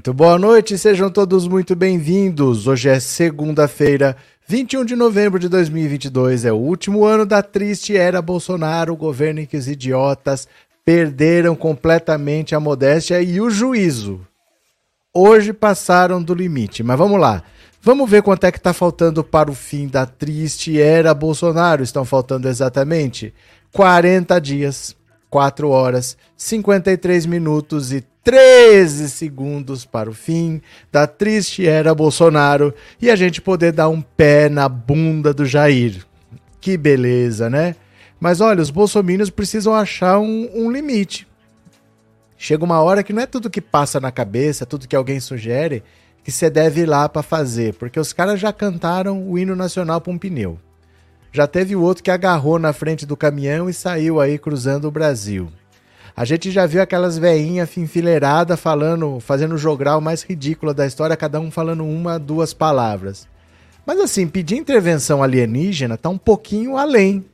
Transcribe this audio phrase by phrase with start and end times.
[0.00, 2.66] Muito boa noite, sejam todos muito bem-vindos.
[2.66, 4.16] Hoje é segunda-feira,
[4.48, 6.46] 21 de novembro de 2022.
[6.46, 10.48] É o último ano da triste era Bolsonaro, o governo em que os idiotas
[10.82, 14.26] perderam completamente a modéstia e o juízo.
[15.12, 17.42] Hoje passaram do limite, mas vamos lá.
[17.82, 21.82] Vamos ver quanto é que está faltando para o fim da triste era Bolsonaro.
[21.82, 23.34] Estão faltando exatamente
[23.70, 24.96] 40 dias,
[25.30, 30.60] 4 horas, 53 minutos e 13 segundos para o fim
[30.92, 36.04] da triste era Bolsonaro e a gente poder dar um pé na bunda do Jair.
[36.60, 37.76] Que beleza, né?
[38.18, 41.26] Mas olha, os bolsominions precisam achar um, um limite.
[42.36, 45.82] Chega uma hora que não é tudo que passa na cabeça, tudo que alguém sugere,
[46.22, 50.00] que você deve ir lá para fazer, porque os caras já cantaram o hino nacional
[50.00, 50.58] para um pneu.
[51.32, 54.90] Já teve o outro que agarrou na frente do caminhão e saiu aí cruzando o
[54.90, 55.48] Brasil.
[56.16, 61.16] A gente já viu aquelas veinhas enfileiradas falando, fazendo o jogral mais ridículo da história,
[61.16, 63.28] cada um falando uma, duas palavras.
[63.86, 67.24] Mas assim, pedir intervenção alienígena tá um pouquinho além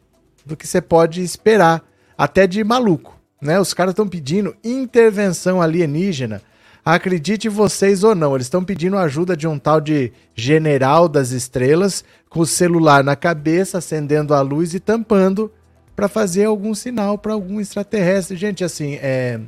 [0.44, 1.82] do que você pode esperar,
[2.16, 3.58] até de maluco, né?
[3.58, 6.40] Os caras estão pedindo intervenção alienígena.
[6.86, 12.04] Acredite vocês ou não, eles estão pedindo ajuda de um tal de general das estrelas
[12.30, 15.50] com o celular na cabeça, acendendo a luz e tampando
[15.96, 18.36] para fazer algum sinal para algum extraterrestre.
[18.36, 19.40] Gente, assim, é...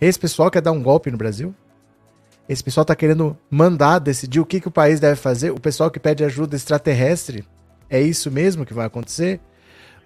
[0.00, 1.54] esse pessoal quer dar um golpe no Brasil?
[2.48, 5.50] Esse pessoal está querendo mandar, decidir o que, que o país deve fazer?
[5.50, 7.44] O pessoal que pede ajuda extraterrestre?
[7.90, 9.38] É isso mesmo que vai acontecer?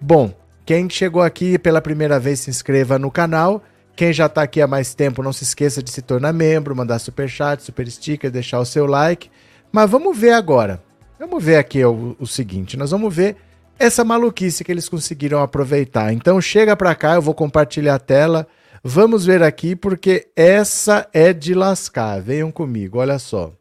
[0.01, 0.33] Bom,
[0.65, 3.63] quem chegou aqui pela primeira vez, se inscreva no canal.
[3.95, 6.99] Quem já está aqui há mais tempo, não se esqueça de se tornar membro, mandar
[6.99, 9.29] super chat, super sticker, deixar o seu like.
[9.71, 10.83] Mas vamos ver agora.
[11.17, 13.37] Vamos ver aqui o, o seguinte: nós vamos ver
[13.79, 16.11] essa maluquice que eles conseguiram aproveitar.
[16.13, 18.47] Então chega para cá, eu vou compartilhar a tela.
[18.83, 22.21] Vamos ver aqui porque essa é de lascar.
[22.21, 23.53] Venham comigo, olha só.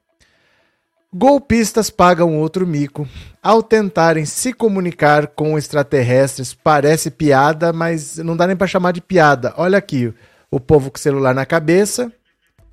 [1.16, 3.08] Golpistas pagam outro mico
[3.40, 6.52] ao tentarem se comunicar com extraterrestres.
[6.52, 9.54] Parece piada, mas não dá nem para chamar de piada.
[9.56, 10.12] Olha aqui,
[10.50, 12.12] o povo com o celular na cabeça,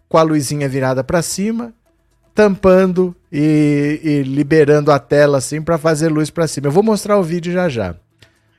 [0.09, 1.71] com a luzinha virada para cima,
[2.33, 6.65] tampando e, e liberando a tela assim para fazer luz para cima.
[6.65, 7.93] Eu vou mostrar o vídeo já já.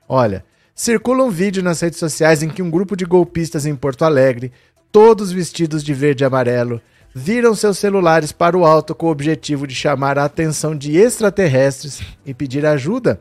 [0.09, 0.44] Olha,
[0.76, 4.53] circula um vídeo nas redes sociais em que um grupo de golpistas em Porto Alegre,
[4.93, 6.81] todos vestidos de verde e amarelo,
[7.15, 12.00] viram seus celulares para o alto com o objetivo de chamar a atenção de extraterrestres
[12.25, 13.21] e pedir ajuda.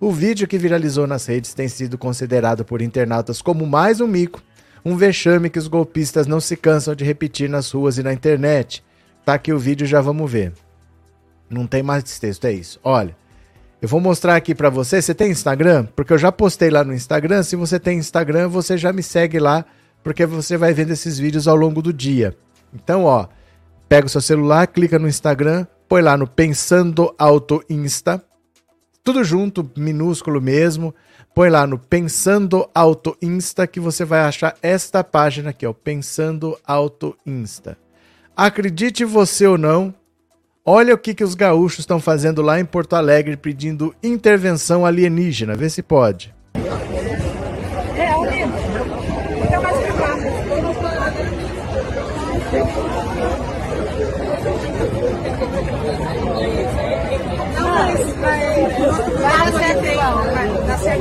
[0.00, 4.42] O vídeo que viralizou nas redes tem sido considerado por internautas como mais um mico,
[4.84, 8.82] um vexame que os golpistas não se cansam de repetir nas ruas e na internet.
[9.24, 10.52] Tá aqui o vídeo, já vamos ver.
[11.48, 12.80] Não tem mais texto, é isso.
[12.82, 13.14] Olha,
[13.80, 15.00] eu vou mostrar aqui para você.
[15.00, 15.86] Você tem Instagram?
[15.94, 17.42] Porque eu já postei lá no Instagram.
[17.42, 19.64] Se você tem Instagram, você já me segue lá,
[20.02, 22.36] porque você vai vendo esses vídeos ao longo do dia.
[22.72, 23.26] Então, ó,
[23.88, 28.24] pega o seu celular, clica no Instagram, põe lá no Pensando Auto Insta,
[29.04, 30.94] tudo junto, minúsculo mesmo.
[31.34, 36.56] Põe lá no Pensando Auto Insta que você vai achar esta página aqui, ó, Pensando
[36.64, 37.76] Auto Insta.
[38.36, 39.92] Acredite você ou não,
[40.64, 45.56] olha o que, que os gaúchos estão fazendo lá em Porto Alegre pedindo intervenção alienígena.
[45.56, 46.32] Vê se pode.
[46.54, 48.12] É,
[58.22, 60.91] Vai dar certo igual, vai dar certo igual que a gente tá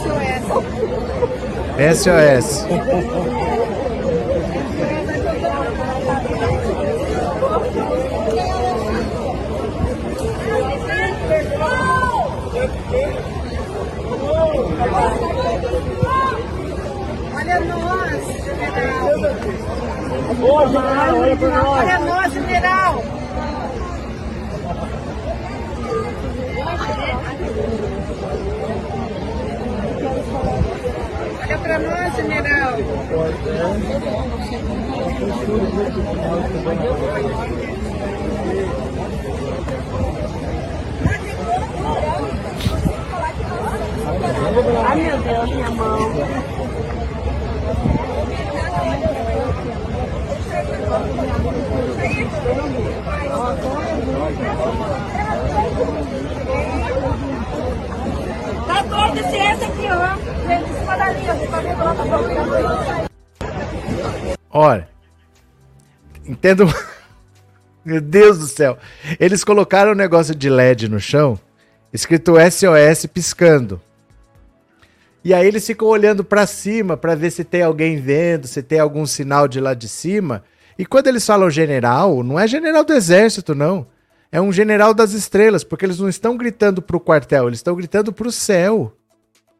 [0.00, 0.44] SOS.
[1.96, 2.66] SOS.
[17.32, 19.10] Olha nós, general.
[21.78, 23.19] Olha nós, general.
[31.42, 32.78] Olha pra nós, general.
[44.86, 46.10] Ai meu Deus, minha mão.
[59.64, 60.20] Aqui, ó.
[64.50, 64.88] Olha,
[66.26, 66.66] entendo.
[67.84, 68.78] Meu Deus do céu.
[69.18, 71.38] Eles colocaram um negócio de LED no chão,
[71.92, 73.80] escrito SOS piscando.
[75.24, 78.78] E aí eles ficam olhando para cima para ver se tem alguém vendo, se tem
[78.78, 80.42] algum sinal de lá de cima.
[80.78, 83.86] E quando eles falam general, não é general do exército, não.
[84.32, 88.12] É um general das estrelas, porque eles não estão gritando pro quartel, eles estão gritando
[88.12, 88.92] pro céu.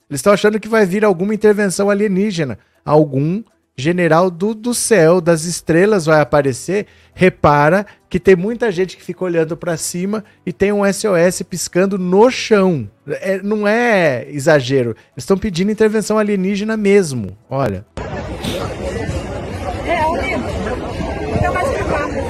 [0.08, 2.58] Eles estão achando que vai vir alguma intervenção alienígena.
[2.84, 3.43] Algum
[3.76, 6.87] general do, do céu, das estrelas vai aparecer.
[7.14, 11.99] Repara que tem muita gente que fica olhando para cima e tem um SOS piscando
[11.99, 12.88] no chão.
[13.08, 14.90] É, não é exagero.
[14.90, 17.37] Eles estão pedindo intervenção alienígena mesmo.
[17.49, 17.84] Olha.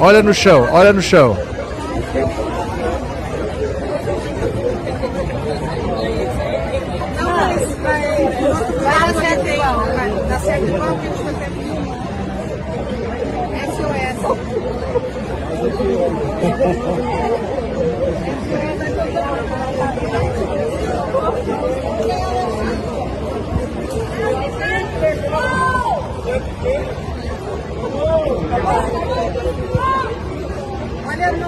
[0.00, 1.59] Olha no chão, olha no chão.
[2.12, 2.22] Vai
[8.82, 10.10] dar certo aí, vai
[10.40, 11.46] certo igual que a gente tá
[28.66, 29.09] SOS.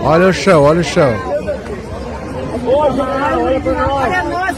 [0.03, 1.13] Olha o chão, olha o chão.
[2.65, 4.57] Olha nós,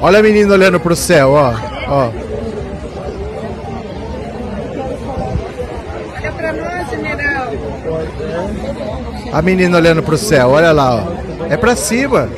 [0.00, 1.54] olha a menina olhando pro céu, ó.
[1.88, 2.10] ó.
[6.16, 7.46] Olha pra nós, general.
[9.32, 11.02] A menina olhando pro céu, olha lá, ó.
[11.48, 12.28] É pra cima.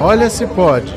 [0.00, 0.92] Olha se pode.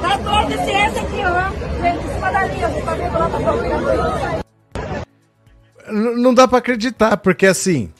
[0.00, 1.50] Tá todo esse aqui, ó.
[1.84, 4.42] Em cima da linha, você tá vendo lá, tá
[5.92, 7.92] Não dá para acreditar, porque assim.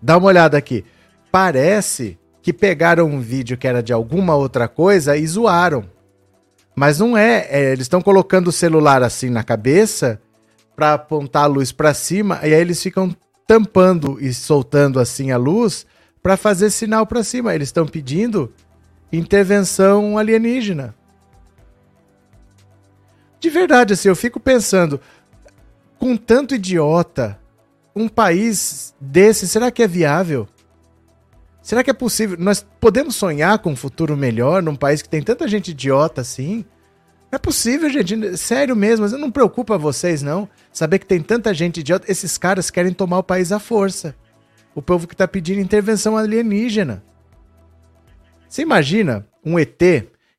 [0.00, 0.84] Dá uma olhada aqui.
[1.30, 5.84] Parece que pegaram um vídeo que era de alguma outra coisa e zoaram.
[6.76, 7.46] Mas não é.
[7.48, 10.20] é eles estão colocando o celular assim na cabeça
[10.76, 13.14] para apontar a luz para cima e aí eles ficam
[13.46, 15.86] tampando e soltando assim a luz
[16.22, 17.54] para fazer sinal para cima.
[17.54, 18.52] Eles estão pedindo
[19.12, 20.94] intervenção alienígena.
[23.40, 25.00] De verdade, assim, eu fico pensando,
[25.98, 27.38] com tanto idiota,
[27.94, 30.48] um país desse, será que é viável?
[31.60, 32.36] Será que é possível?
[32.38, 36.64] Nós podemos sonhar com um futuro melhor num país que tem tanta gente idiota assim?
[37.30, 38.36] Não é possível, gente.
[38.36, 40.48] Sério mesmo, mas não preocupa vocês, não.
[40.72, 42.10] Saber que tem tanta gente idiota.
[42.10, 44.14] Esses caras querem tomar o país à força.
[44.74, 47.02] O povo que está pedindo intervenção alienígena.
[48.48, 49.80] Você imagina um ET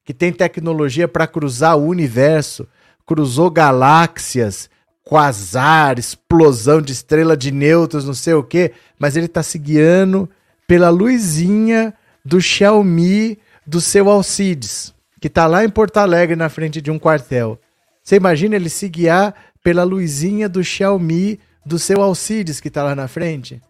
[0.03, 2.67] que tem tecnologia para cruzar o universo,
[3.05, 4.69] cruzou galáxias,
[5.03, 10.29] quasar, explosão de estrela de nêutrons, não sei o quê, mas ele está se guiando
[10.67, 16.81] pela luzinha do Xiaomi do seu Alcides, que está lá em Porto Alegre na frente
[16.81, 17.59] de um quartel.
[18.01, 22.95] Você imagina ele se guiar pela luzinha do Xiaomi do seu Alcides que está lá
[22.95, 23.61] na frente?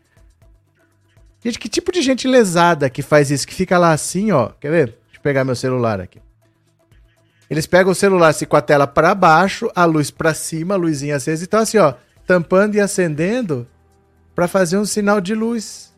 [1.44, 3.46] Gente, que tipo de gente lesada que faz isso?
[3.46, 4.50] Que fica lá assim, ó.
[4.60, 4.86] Quer ver?
[4.88, 6.20] Deixa eu pegar meu celular aqui.
[7.50, 10.78] Eles pegam o celular assim com a tela para baixo, a luz para cima, a
[10.78, 11.94] luzinha acesa, então assim, ó,
[12.26, 13.68] tampando e acendendo
[14.34, 15.94] para fazer um sinal de luz.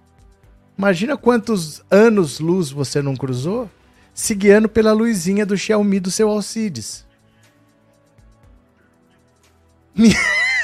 [0.77, 3.69] Imagina quantos anos luz você não cruzou
[4.13, 7.05] se guiando pela luzinha do Xiaomi do seu Alcides.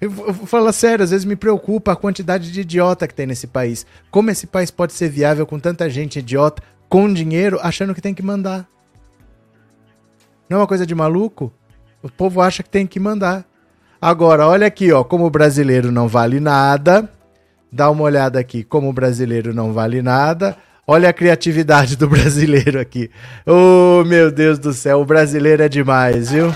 [0.00, 0.10] Eu
[0.46, 3.86] falar sério, às vezes me preocupa a quantidade de idiota que tem nesse país.
[4.10, 8.14] Como esse país pode ser viável com tanta gente idiota, com dinheiro, achando que tem
[8.14, 8.66] que mandar?
[10.48, 11.52] Não é uma coisa de maluco?
[12.02, 13.44] O povo acha que tem que mandar.
[14.00, 17.08] Agora, olha aqui, ó, como o brasileiro não vale nada.
[17.70, 20.56] Dá uma olhada aqui, como o brasileiro não vale nada.
[20.86, 23.10] Olha a criatividade do brasileiro aqui.
[23.46, 26.52] Oh, meu Deus do céu, o brasileiro é demais, viu?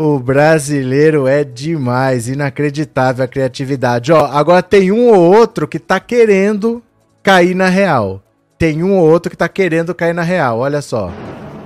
[0.00, 4.12] O brasileiro é demais, inacreditável a criatividade.
[4.12, 6.80] Ó, agora tem um ou outro que tá querendo
[7.20, 8.22] cair na real.
[8.56, 11.10] Tem um ou outro que tá querendo cair na real, olha só.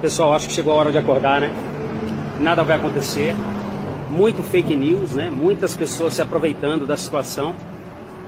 [0.01, 1.53] Pessoal, acho que chegou a hora de acordar, né?
[2.41, 3.37] Nada vai acontecer.
[4.09, 5.29] Muito fake news, né?
[5.31, 7.55] Muitas pessoas se aproveitando da situação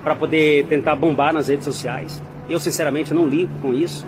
[0.03, 2.23] para poder tentar bombar nas redes sociais.
[2.47, 4.07] Eu, sinceramente, não ligo com isso.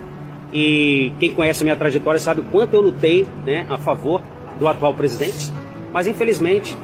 [0.53, 4.21] E quem conhece a minha trajetória sabe o quanto eu lutei né, a favor
[4.59, 5.51] do atual presidente
[5.93, 6.77] mas infelizmente,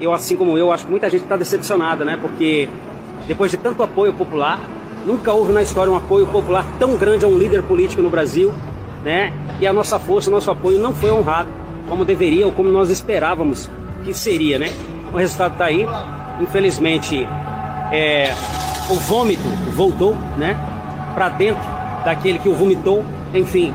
[0.00, 2.18] eu assim como eu, acho que muita gente está decepcionada, né?
[2.20, 2.68] Porque
[3.26, 4.60] depois de tanto apoio popular,
[5.04, 8.52] nunca houve na história um apoio popular tão grande a um líder político no Brasil,
[9.04, 9.32] né?
[9.60, 11.48] E a nossa força, o nosso apoio não foi honrado
[11.88, 13.68] como deveria ou como nós esperávamos
[14.04, 14.70] que seria, né?
[15.12, 15.86] O resultado está aí.
[16.40, 17.26] Infelizmente,
[17.92, 18.32] é,
[18.88, 20.56] o vômito voltou, né?
[21.14, 21.62] Para dentro
[22.04, 23.04] daquele que o vomitou.
[23.34, 23.74] Enfim,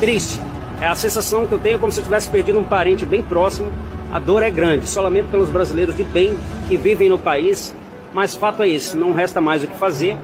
[0.00, 0.40] triste.
[0.80, 3.70] É a sensação que eu tenho como se eu tivesse perdido um parente bem próximo.
[4.14, 7.74] A dor é grande, só lamento pelos brasileiros de bem que vivem no país.
[8.12, 10.16] Mas fato é esse, não resta mais o que fazer.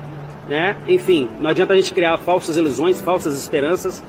[0.48, 0.76] Né?
[0.86, 4.00] Enfim, não adianta a gente criar falsas ilusões, falsas esperanças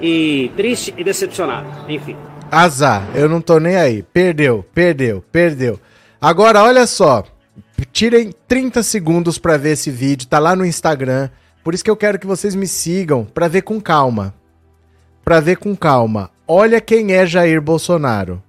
[0.00, 1.66] e triste e decepcionado.
[1.88, 2.16] Enfim.
[2.48, 4.04] Azar, eu não tô nem aí.
[4.04, 5.80] Perdeu, perdeu, perdeu.
[6.20, 7.24] Agora, olha só.
[7.90, 11.28] Tirem 30 segundos para ver esse vídeo, tá lá no Instagram.
[11.64, 14.32] Por isso que eu quero que vocês me sigam para ver com calma.
[15.24, 16.30] Para ver com calma.
[16.46, 18.40] Olha quem é Jair Bolsonaro.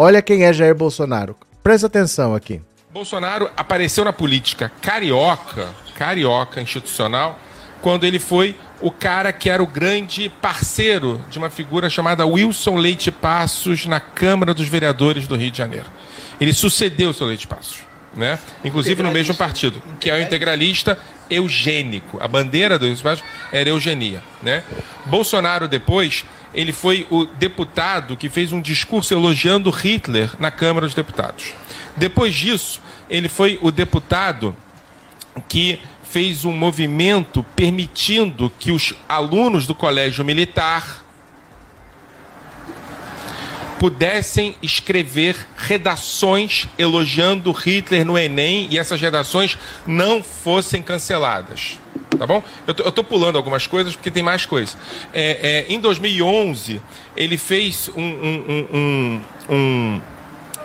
[0.00, 1.36] Olha quem é Jair Bolsonaro.
[1.60, 2.60] Presta atenção aqui.
[2.88, 7.36] Bolsonaro apareceu na política carioca, carioca institucional,
[7.82, 12.76] quando ele foi o cara que era o grande parceiro de uma figura chamada Wilson
[12.76, 15.86] Leite Passos na Câmara dos Vereadores do Rio de Janeiro.
[16.40, 17.78] Ele sucedeu o seu Leite Passos,
[18.14, 18.38] né?
[18.64, 20.96] inclusive no mesmo partido, que é o integralista
[21.28, 22.18] eugênico.
[22.22, 24.22] A bandeira do Leite Passos era eugenia.
[24.44, 24.62] Né?
[25.06, 26.24] Bolsonaro, depois,
[26.54, 31.54] ele foi o deputado que fez um discurso elogiando Hitler na Câmara dos Deputados.
[31.96, 34.56] Depois disso, ele foi o deputado
[35.48, 41.04] que fez um movimento permitindo que os alunos do colégio militar
[43.78, 49.56] pudessem escrever redações elogiando Hitler no Enem e essas redações
[49.86, 51.78] não fossem canceladas.
[52.18, 52.42] Tá bom?
[52.66, 54.76] Eu tô pulando algumas coisas porque tem mais coisas.
[55.12, 56.80] É, é, em 2011,
[57.16, 60.00] ele fez um, um, um, um,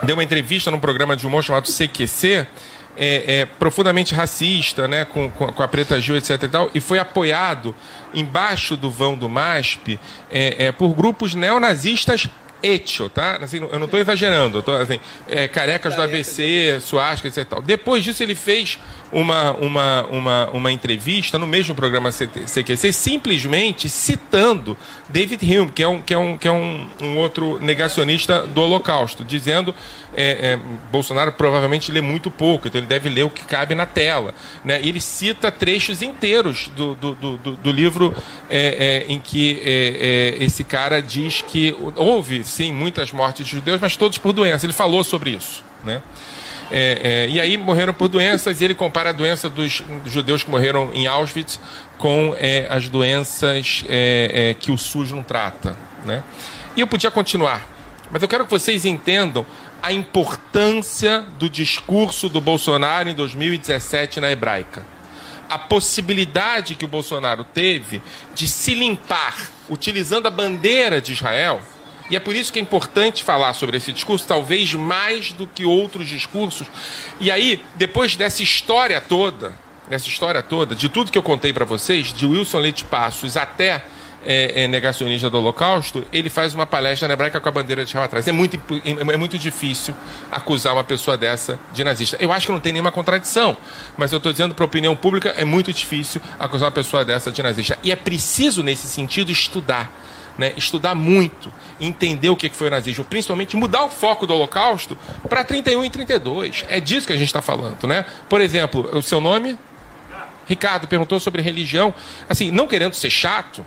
[0.04, 2.48] deu uma entrevista num programa de humor chamado CQC
[2.96, 6.44] é, é, profundamente racista, né, com, com, com, a Preta Gil, etc.
[6.44, 7.76] E, tal, e foi apoiado
[8.14, 10.00] embaixo do vão do MASP
[10.32, 12.28] é, é por grupos neonazistas
[12.64, 13.38] etio, tá?
[13.42, 17.46] Assim, eu não estou exagerando, eu tô, assim, é, carecas do ABC, Suasca, etc.
[17.46, 17.62] Tal.
[17.62, 18.80] Depois disso, ele fez
[19.14, 24.76] uma, uma, uma, uma entrevista no mesmo programa CQC, simplesmente citando
[25.08, 28.62] David Hume, que é um, que é um, que é um, um outro negacionista do
[28.62, 29.74] Holocausto, dizendo
[30.16, 30.60] é, é,
[30.92, 34.34] Bolsonaro provavelmente lê muito pouco, então ele deve ler o que cabe na tela.
[34.64, 34.80] Né?
[34.84, 38.16] Ele cita trechos inteiros do, do, do, do livro
[38.50, 43.52] é, é em que é, é, esse cara diz que houve, sim, muitas mortes de
[43.52, 44.66] judeus, mas todos por doença.
[44.66, 45.64] Ele falou sobre isso.
[45.84, 46.02] Né?
[46.76, 50.50] É, é, e aí morreram por doenças, e ele compara a doença dos, judeus que
[50.50, 51.60] morreram em Auschwitz
[52.00, 55.78] com é, as doenças é, é, que o SUS não trata.
[56.04, 56.24] Né?
[56.76, 57.70] E eu podia continuar,
[58.10, 59.46] mas eu quero que vocês entendam
[59.84, 64.84] a importância do discurso do Bolsonaro em 2017 na hebraica.
[65.48, 68.02] A possibilidade que o Bolsonaro teve
[68.34, 69.36] de se limpar
[69.70, 71.62] utilizando a bandeira de Israel
[72.10, 75.66] e é por isso que é importante falar sobre esse discurso, talvez mais do que
[75.66, 76.68] outros discursos.
[77.20, 79.54] E aí, depois dessa história toda,
[79.90, 83.84] dessa história toda, de tudo que eu contei para vocês, de Wilson Leite Passos até
[84.26, 87.90] é, é, negacionista do Holocausto, ele faz uma palestra na hebraica com a bandeira de
[87.90, 88.28] Israel atrás.
[88.28, 89.94] É muito, é muito difícil
[90.32, 92.18] acusar uma pessoa dessa de nazista.
[92.20, 93.58] Eu acho que não tem nenhuma contradição,
[93.98, 97.32] mas eu estou dizendo para a opinião pública, é muito difícil acusar uma pessoa dessa
[97.32, 97.78] de nazista.
[97.84, 99.92] E é preciso, nesse sentido, estudar
[100.38, 104.98] né, estudar muito, entender o que foi o nazismo, principalmente mudar o foco do Holocausto
[105.30, 106.66] para 31 e 32.
[106.68, 108.06] É disso que a gente está falando, né?
[108.28, 109.58] Por exemplo, o seu nome?
[110.46, 111.94] Ricardo perguntou sobre religião.
[112.28, 113.66] Assim, não querendo ser chato,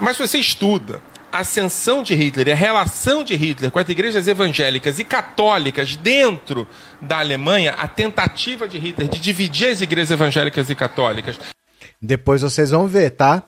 [0.00, 4.28] mas se você estuda a ascensão de Hitler a relação de Hitler com as igrejas
[4.28, 6.66] evangélicas e católicas dentro
[7.00, 11.38] da Alemanha, a tentativa de Hitler de dividir as igrejas evangélicas e católicas.
[12.00, 13.42] Depois vocês vão ver, tá?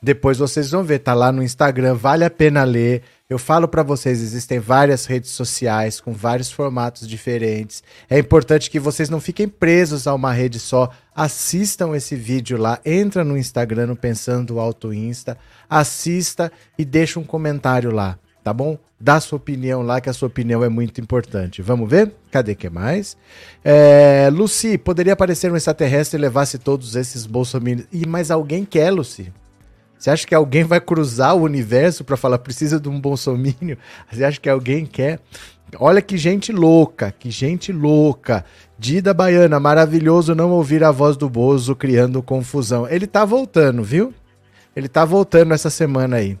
[0.00, 3.02] Depois vocês vão ver, tá lá no Instagram, vale a pena ler.
[3.28, 7.82] Eu falo para vocês, existem várias redes sociais com vários formatos diferentes.
[8.08, 10.88] É importante que vocês não fiquem presos a uma rede só.
[11.14, 15.36] Assistam esse vídeo lá, entra no Instagram no Pensando Alto Insta,
[15.68, 18.78] assista e deixa um comentário lá, tá bom?
[19.00, 21.60] Dá sua opinião lá, que a sua opinião é muito importante.
[21.60, 22.14] Vamos ver?
[22.30, 23.16] Cadê que mais?
[23.64, 27.88] É, Lucy, poderia aparecer um extraterrestre e levasse todos esses bolsominions.
[27.92, 29.32] E mais alguém quer, Lucy?
[29.98, 33.76] Você acha que alguém vai cruzar o universo para falar precisa de um bolsomínio?
[34.10, 35.18] Você acha que alguém quer?
[35.76, 38.44] Olha que gente louca, que gente louca.
[38.78, 42.88] Dida Baiana, maravilhoso não ouvir a voz do Bozo criando confusão.
[42.88, 44.14] Ele tá voltando, viu?
[44.74, 46.38] Ele tá voltando essa semana aí.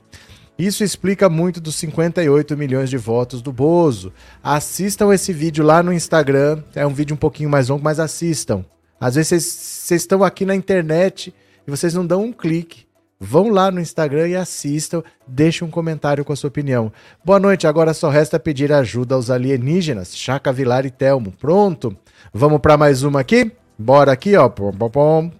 [0.56, 4.12] Isso explica muito dos 58 milhões de votos do Bozo.
[4.42, 6.62] Assistam esse vídeo lá no Instagram.
[6.74, 8.64] É um vídeo um pouquinho mais longo, mas assistam.
[9.00, 11.34] Às vezes vocês estão aqui na internet
[11.66, 12.87] e vocês não dão um clique
[13.20, 16.92] Vão lá no Instagram e assistam, deixe um comentário com a sua opinião.
[17.24, 21.32] Boa noite, agora só resta pedir ajuda aos alienígenas, Chaca Vilar e Telmo.
[21.32, 21.96] Pronto?
[22.32, 23.50] Vamos para mais uma aqui?
[23.76, 24.48] Bora aqui, ó.
[24.48, 25.32] Pom, pom, pom.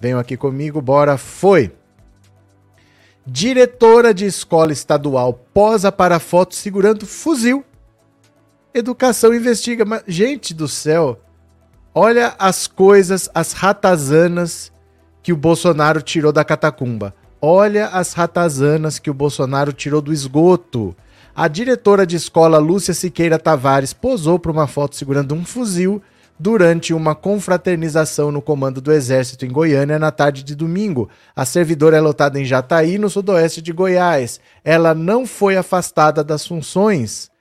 [0.00, 1.72] Venham aqui comigo, bora, foi.
[3.24, 7.64] Diretora de escola estadual posa para foto segurando fuzil.
[8.74, 9.84] Educação investiga.
[9.84, 11.20] Mas, gente do céu,
[11.94, 14.71] olha as coisas, as ratazanas
[15.22, 17.14] que o Bolsonaro tirou da catacumba.
[17.40, 20.94] Olha as ratazanas que o Bolsonaro tirou do esgoto.
[21.34, 26.02] A diretora de escola Lúcia Siqueira Tavares posou para uma foto segurando um fuzil
[26.38, 31.08] durante uma confraternização no comando do Exército em Goiânia na tarde de domingo.
[31.34, 34.40] A servidora é lotada em Jataí, no sudoeste de Goiás.
[34.64, 37.31] Ela não foi afastada das funções.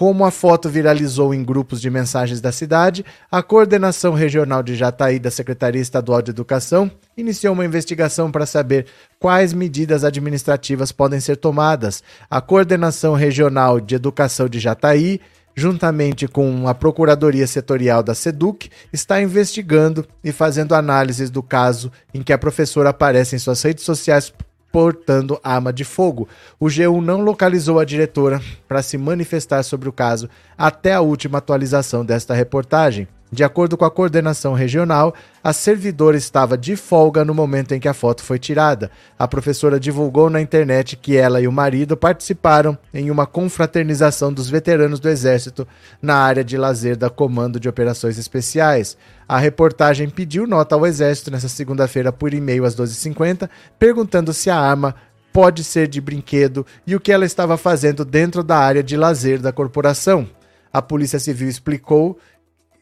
[0.00, 5.18] Como a foto viralizou em grupos de mensagens da cidade, a Coordenação Regional de Jataí
[5.18, 8.86] da Secretaria Estadual de Educação iniciou uma investigação para saber
[9.18, 12.02] quais medidas administrativas podem ser tomadas.
[12.30, 15.20] A Coordenação Regional de Educação de Jataí
[15.54, 22.22] juntamente com a Procuradoria Setorial da SEDUC, está investigando e fazendo análises do caso em
[22.22, 24.32] que a professora aparece em suas redes sociais
[24.72, 26.28] portando arma de fogo.
[26.58, 31.38] O G1 não localizou a diretora para se manifestar sobre o caso até a última
[31.38, 33.08] atualização desta reportagem.
[33.32, 37.86] De acordo com a coordenação regional, a servidora estava de folga no momento em que
[37.86, 38.90] a foto foi tirada.
[39.16, 44.50] A professora divulgou na internet que ela e o marido participaram em uma confraternização dos
[44.50, 45.66] veteranos do Exército
[46.02, 48.96] na área de lazer da Comando de Operações Especiais.
[49.28, 54.58] A reportagem pediu nota ao Exército nesta segunda-feira por e-mail às 12h50, perguntando se a
[54.58, 54.96] arma
[55.32, 59.38] pode ser de brinquedo e o que ela estava fazendo dentro da área de lazer
[59.40, 60.28] da corporação.
[60.72, 62.18] A Polícia Civil explicou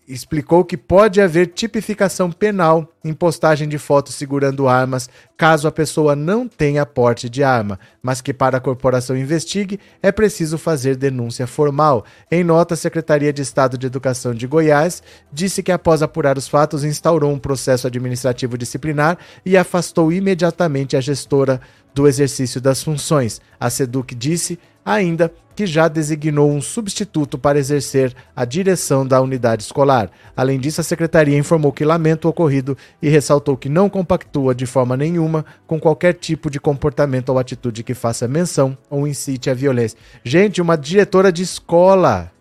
[0.08, 6.16] explicou que pode haver tipificação penal em postagem de fotos segurando armas, caso a pessoa
[6.16, 11.46] não tenha porte de arma, mas que para a corporação investigue é preciso fazer denúncia
[11.46, 12.04] formal.
[12.30, 16.48] Em nota, a Secretaria de Estado de Educação de Goiás disse que após apurar os
[16.48, 21.60] fatos instaurou um processo administrativo disciplinar e afastou imediatamente a gestora
[21.94, 23.40] do exercício das funções.
[23.60, 24.58] A SEDUC disse
[24.88, 30.10] ainda que já designou um substituto para exercer a direção da unidade escolar.
[30.34, 34.64] Além disso, a secretaria informou que lamenta o ocorrido e ressaltou que não compactua de
[34.64, 39.54] forma nenhuma com qualquer tipo de comportamento ou atitude que faça menção ou incite a
[39.54, 39.98] violência.
[40.24, 42.32] Gente, uma diretora de escola.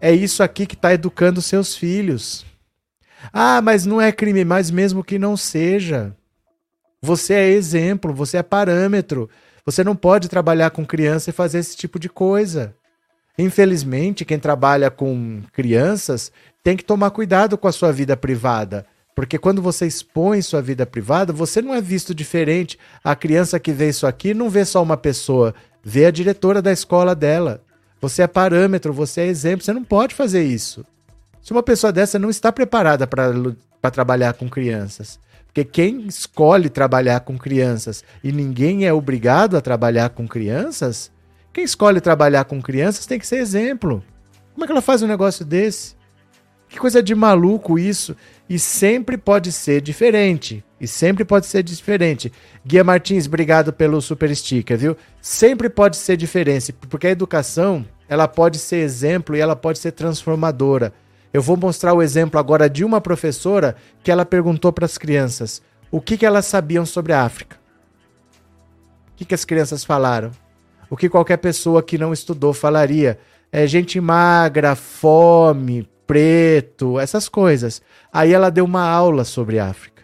[0.00, 2.44] É isso aqui que está educando seus filhos.
[3.32, 6.16] Ah, mas não é crime, mas mesmo que não seja.
[7.00, 9.28] Você é exemplo, você é parâmetro.
[9.68, 12.74] Você não pode trabalhar com criança e fazer esse tipo de coisa.
[13.38, 16.32] Infelizmente, quem trabalha com crianças
[16.64, 18.86] tem que tomar cuidado com a sua vida privada.
[19.14, 22.78] Porque quando você expõe sua vida privada, você não é visto diferente.
[23.04, 25.54] A criança que vê isso aqui não vê só uma pessoa,
[25.84, 27.62] vê a diretora da escola dela.
[28.00, 30.82] Você é parâmetro, você é exemplo, você não pode fazer isso.
[31.42, 35.20] Se uma pessoa dessa não está preparada para trabalhar com crianças,
[35.58, 41.10] porque quem escolhe trabalhar com crianças e ninguém é obrigado a trabalhar com crianças,
[41.52, 44.04] quem escolhe trabalhar com crianças tem que ser exemplo.
[44.52, 45.96] Como é que ela faz um negócio desse?
[46.68, 48.14] Que coisa de maluco isso.
[48.48, 50.64] E sempre pode ser diferente.
[50.80, 52.32] E sempre pode ser diferente.
[52.64, 54.96] Guia Martins, obrigado pelo super sticker, viu?
[55.20, 59.90] Sempre pode ser diferente, porque a educação, ela pode ser exemplo e ela pode ser
[59.90, 60.92] transformadora.
[61.38, 65.62] Eu vou mostrar o exemplo agora de uma professora que ela perguntou para as crianças
[65.88, 67.56] o que, que elas sabiam sobre a África.
[69.12, 70.32] O que, que as crianças falaram?
[70.90, 73.20] O que qualquer pessoa que não estudou falaria?
[73.52, 77.80] É gente magra, fome, preto, essas coisas.
[78.12, 80.02] Aí ela deu uma aula sobre a África.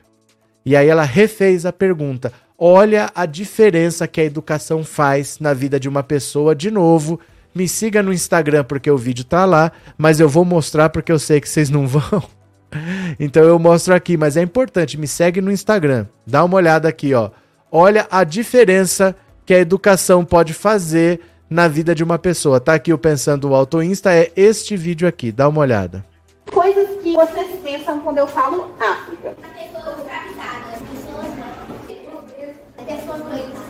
[0.65, 2.33] E aí ela refez a pergunta.
[2.57, 7.19] Olha a diferença que a educação faz na vida de uma pessoa, de novo,
[7.55, 11.19] me siga no Instagram porque o vídeo tá lá, mas eu vou mostrar porque eu
[11.19, 12.23] sei que vocês não vão.
[13.21, 16.07] Então eu mostro aqui, mas é importante, me segue no Instagram.
[16.27, 17.31] Dá uma olhada aqui, ó.
[17.71, 19.15] Olha a diferença
[19.47, 22.61] que a educação pode fazer na vida de uma pessoa.
[22.61, 26.05] Tá aqui o Pensando o Auto Insta, é este vídeo aqui, dá uma olhada.
[26.51, 29.35] Coisas que vocês pensam quando eu falo África.
[33.15, 33.25] Turbante.
[33.25, 33.39] Antes da aula.
[33.39, 33.64] Eu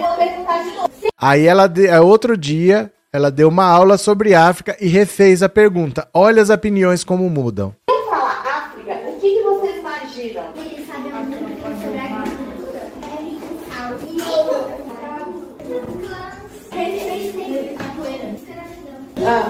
[0.00, 0.90] vou perguntar de novo.
[1.18, 6.08] Aí ela, é outro dia, ela deu uma aula sobre África e refez a pergunta.
[6.14, 7.74] Olha as opiniões como mudam.
[19.24, 19.46] Ah.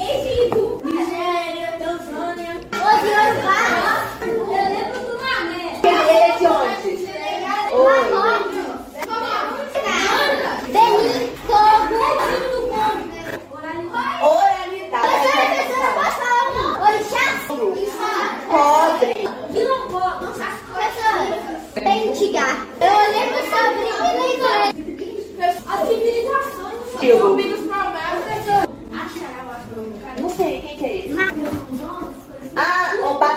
[0.00, 2.52] Egito, Nigéria, Tanzânia.
[2.72, 3.60] Ô, Yorubá,
[4.22, 5.64] eu lembro do Mané.
[5.84, 6.90] Ele é de onde?
[7.74, 8.00] Oi.
[10.72, 12.00] Benin, Togo,
[14.22, 15.28] Oralidade.
[16.80, 17.24] Orixá.
[18.48, 19.14] Cobre.
[19.52, 20.00] Quilombo.
[21.74, 22.54] Bentigar.
[22.80, 23.84] Eu lembro sobre
[25.68, 26.80] as civilizações.
[27.00, 27.36] Quilo.
[30.20, 31.16] Não sei, quem que é esse?
[32.56, 32.92] Ah,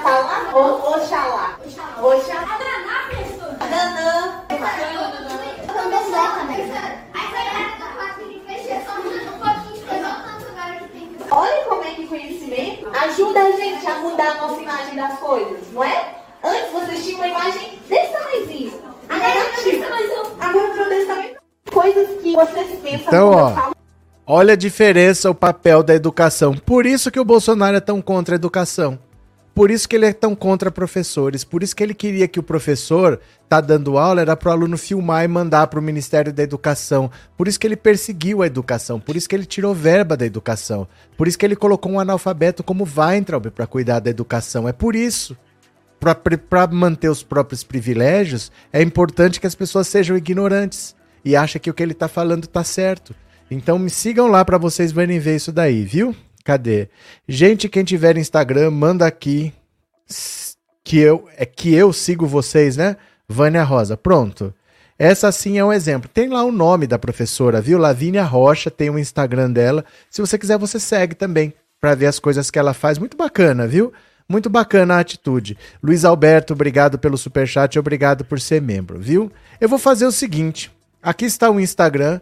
[0.08, 1.60] o Batalá ou Oxalá?
[2.02, 2.60] Oxalá.
[3.70, 4.44] Nanã.
[11.30, 15.20] Olha como é que o conhecimento ajuda a gente a mudar a nossa imagem das
[15.20, 16.16] coisas, não é?
[16.42, 18.74] Antes vocês tinham uma imagem desse tamanhozinho.
[19.10, 19.86] Negativa.
[20.40, 21.36] Agora virou desse tamanho.
[21.72, 23.72] Coisas que vocês pensam Então, ó.
[24.26, 26.54] Olha a diferença, o papel da educação.
[26.54, 28.98] Por isso que o Bolsonaro é tão contra a educação.
[29.58, 31.44] Por isso que ele é tão contra professores.
[31.44, 34.78] Por isso que ele queria que o professor tá dando aula era para o aluno
[34.78, 37.10] filmar e mandar para o Ministério da Educação.
[37.36, 39.00] Por isso que ele perseguiu a educação.
[39.00, 40.88] Por isso que ele tirou verba da educação.
[41.18, 44.70] Por isso que ele colocou um analfabeto como Weintraub para cuidar da educação.
[44.70, 45.36] É por isso.
[46.00, 51.72] Para manter os próprios privilégios, é importante que as pessoas sejam ignorantes e achem que
[51.72, 53.16] o que ele tá falando tá certo.
[53.50, 56.16] Então me sigam lá para vocês verem ver isso daí, viu?
[56.48, 56.88] Cadê?
[57.28, 59.52] Gente, quem tiver Instagram, manda aqui
[60.82, 62.96] que eu é que eu sigo vocês, né?
[63.28, 63.98] Vânia Rosa.
[63.98, 64.54] Pronto.
[64.98, 66.10] Essa sim é um exemplo.
[66.10, 67.78] Tem lá o nome da professora, viu?
[67.78, 69.84] Lavínia Rocha, tem o Instagram dela.
[70.10, 72.98] Se você quiser, você segue também para ver as coisas que ela faz.
[72.98, 73.92] Muito bacana, viu?
[74.30, 75.58] Muito bacana a atitude.
[75.84, 79.30] Luiz Alberto, obrigado pelo superchat e obrigado por ser membro, viu?
[79.60, 80.72] Eu vou fazer o seguinte.
[81.04, 82.22] Aqui está o Instagram.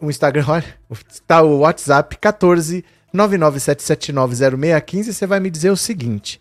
[0.00, 0.64] O Instagram, olha,
[1.08, 5.12] está o WhatsApp 14 997790615.
[5.12, 6.40] Você vai me dizer o seguinte: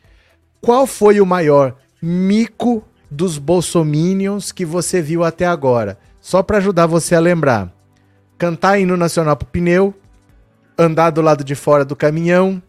[0.60, 5.98] qual foi o maior mico dos bolsominions que você viu até agora?
[6.20, 7.72] Só para ajudar você a lembrar.
[8.38, 9.94] Cantar hino nacional pro pneu,
[10.78, 12.62] andar do lado de fora do caminhão,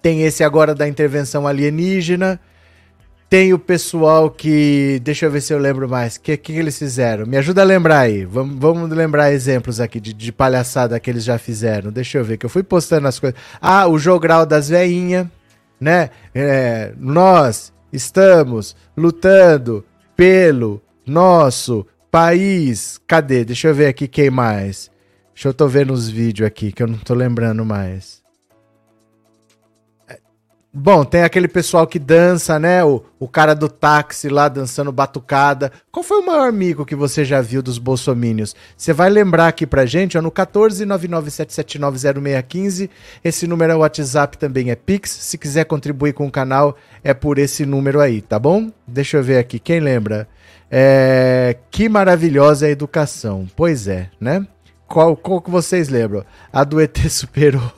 [0.00, 2.40] tem esse agora da intervenção alienígena,
[3.32, 5.00] tem o pessoal que.
[5.02, 6.16] Deixa eu ver se eu lembro mais.
[6.16, 7.24] O que, que eles fizeram?
[7.24, 8.26] Me ajuda a lembrar aí.
[8.26, 11.90] Vamos, lembrar exemplos aqui de, de palhaçada que eles já fizeram.
[11.90, 13.40] Deixa eu ver, que eu fui postando as coisas.
[13.58, 15.26] Ah, o jogral das veinhas,
[15.80, 16.10] né?
[16.34, 19.82] É, nós estamos lutando
[20.14, 23.00] pelo nosso país.
[23.06, 23.46] Cadê?
[23.46, 24.90] Deixa eu ver aqui quem mais.
[25.32, 28.21] Deixa eu tô vendo os vídeos aqui que eu não tô lembrando mais.
[30.74, 32.82] Bom, tem aquele pessoal que dança, né?
[32.82, 35.70] O, o cara do táxi lá dançando batucada.
[35.90, 38.56] Qual foi o maior mico que você já viu dos bolsomínios?
[38.74, 42.88] Você vai lembrar aqui pra gente, ó, no 14997790615.
[43.22, 45.10] Esse número é o WhatsApp, também é Pix.
[45.10, 48.70] Se quiser contribuir com o canal, é por esse número aí, tá bom?
[48.86, 50.26] Deixa eu ver aqui, quem lembra?
[50.70, 51.54] É...
[51.70, 53.46] Que maravilhosa a educação.
[53.54, 54.46] Pois é, né?
[54.92, 56.22] Qual, qual que vocês lembram?
[56.52, 57.72] A do ET superou.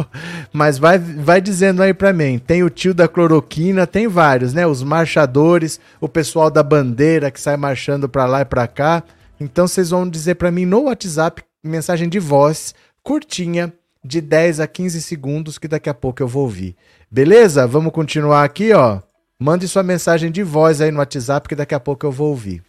[0.52, 2.40] Mas vai, vai dizendo aí pra mim.
[2.40, 4.66] Tem o tio da cloroquina, tem vários, né?
[4.66, 9.04] Os marchadores, o pessoal da bandeira que sai marchando pra lá e pra cá.
[9.38, 13.72] Então vocês vão dizer pra mim no WhatsApp, mensagem de voz, curtinha,
[14.04, 16.74] de 10 a 15 segundos, que daqui a pouco eu vou ouvir.
[17.08, 17.64] Beleza?
[17.64, 19.00] Vamos continuar aqui, ó.
[19.38, 22.60] Mande sua mensagem de voz aí no WhatsApp, que daqui a pouco eu vou ouvir.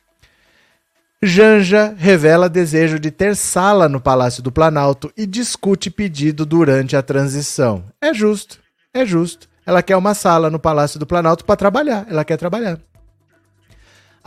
[1.23, 7.01] Janja revela desejo de ter sala no Palácio do Planalto e discute pedido durante a
[7.01, 7.83] transição.
[8.01, 8.59] É justo,
[8.93, 9.47] é justo.
[9.65, 12.05] Ela quer uma sala no Palácio do Planalto para trabalhar.
[12.09, 12.79] Ela quer trabalhar.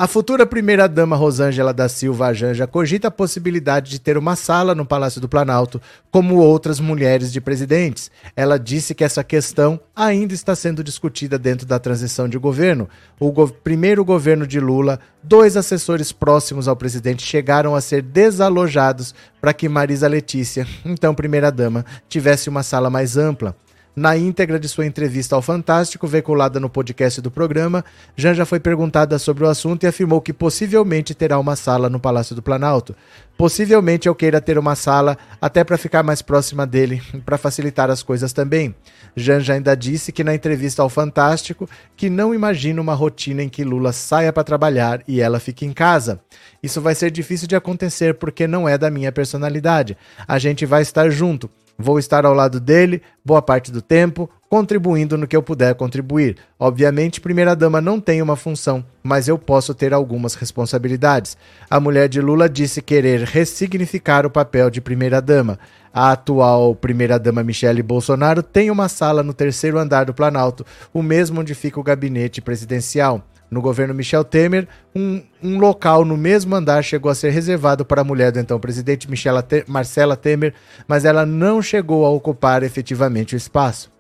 [0.00, 4.87] A futura primeira-dama Rosângela da Silva Janja cogita a possibilidade de ter uma sala no
[4.87, 8.08] Palácio do Planalto, como outras mulheres de presidentes.
[8.37, 12.88] Ela disse que essa questão ainda está sendo discutida dentro da transição de governo.
[13.18, 19.12] O go primeiro governo de Lula, dois assessores próximos ao presidente chegaram a ser desalojados
[19.40, 23.56] para que Marisa Letícia, então primeira-dama, tivesse uma sala mais ampla.
[23.98, 27.84] Na íntegra de sua entrevista ao Fantástico, veiculada no podcast do programa,
[28.16, 32.32] Janja foi perguntada sobre o assunto e afirmou que possivelmente terá uma sala no Palácio
[32.32, 32.94] do Planalto.
[33.37, 38.00] Possivelmente eu queira ter uma sala até para ficar mais próxima dele, para facilitar as
[38.00, 38.72] coisas também.
[39.16, 43.64] Janja ainda disse que na entrevista ao Fantástico que não imagina uma rotina em que
[43.64, 46.20] Lula saia para trabalhar e ela fique em casa.
[46.62, 49.96] Isso vai ser difícil de acontecer porque não é da minha personalidade.
[50.28, 51.50] A gente vai estar junto.
[51.80, 56.36] Vou estar ao lado dele boa parte do tempo, contribuindo no que eu puder contribuir.
[56.58, 61.36] Obviamente, primeira-dama não tem uma função, mas eu posso ter algumas responsabilidades.
[61.70, 65.56] A mulher de Lula disse querer ressignificar o papel de primeira-dama.
[65.94, 71.42] A atual primeira-dama Michele Bolsonaro tem uma sala no terceiro andar do Planalto, o mesmo
[71.42, 73.22] onde fica o gabinete presidencial.
[73.50, 78.02] No governo Michel Temer, um, um, local no mesmo andar chegou a ser reservado para
[78.02, 80.54] a mulher do então presidente Te Marcela Temer,
[80.87, 83.90] mas ela não chegou a ocupar efetivamente o espaço.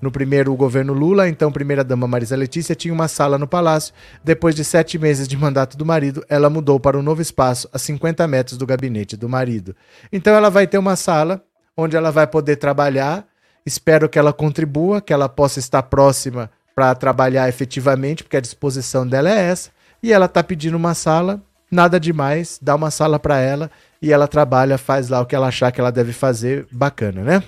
[0.00, 3.94] No primeiro governo Lula, a então primeira-dama Marisa Letícia tinha uma sala no palácio.
[4.22, 7.78] Depois de sete meses de mandato do marido, ela mudou para um novo espaço a
[7.78, 9.74] 50 metros do gabinete do marido.
[10.12, 11.42] Então ela vai ter uma sala
[11.76, 13.26] onde ela vai poder trabalhar.
[13.64, 19.06] Espero que ela contribua, que ela possa estar próxima para trabalhar efetivamente, porque a disposição
[19.06, 19.70] dela é essa.
[20.02, 23.70] E ela está pedindo uma sala, nada demais, dá uma sala para ela
[24.02, 27.42] e ela trabalha, faz lá o que ela achar que ela deve fazer, bacana, né?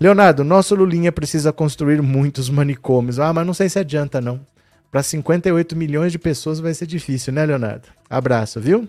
[0.00, 3.20] Leonardo, nosso Lulinha precisa construir muitos manicômios.
[3.20, 4.40] Ah, mas não sei se adianta não.
[4.90, 7.86] Para 58 milhões de pessoas vai ser difícil, né, Leonardo?
[8.08, 8.88] Abraço, viu?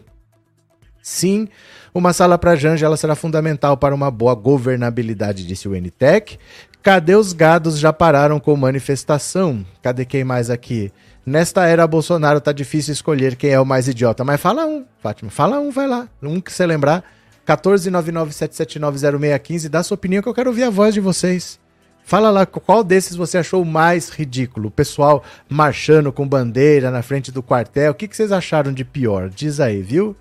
[1.02, 1.48] Sim,
[1.94, 6.38] uma sala para Janja será fundamental para uma boa governabilidade, disse o NTEC.
[6.84, 9.66] Cadê os gados já pararam com manifestação?
[9.82, 10.92] Cadê quem mais aqui?
[11.26, 15.30] Nesta era Bolsonaro tá difícil escolher quem é o mais idiota, mas fala um, Fátima,
[15.30, 16.08] fala um, vai lá.
[16.22, 17.04] Um que você lembrar.
[17.48, 21.60] 14997790615, dá sua opinião que eu quero ouvir a voz de vocês.
[22.04, 24.68] Fala lá qual desses você achou mais ridículo.
[24.70, 27.92] O pessoal marchando com bandeira na frente do quartel.
[27.92, 29.30] O que, que vocês acharam de pior?
[29.30, 30.16] Diz aí, viu?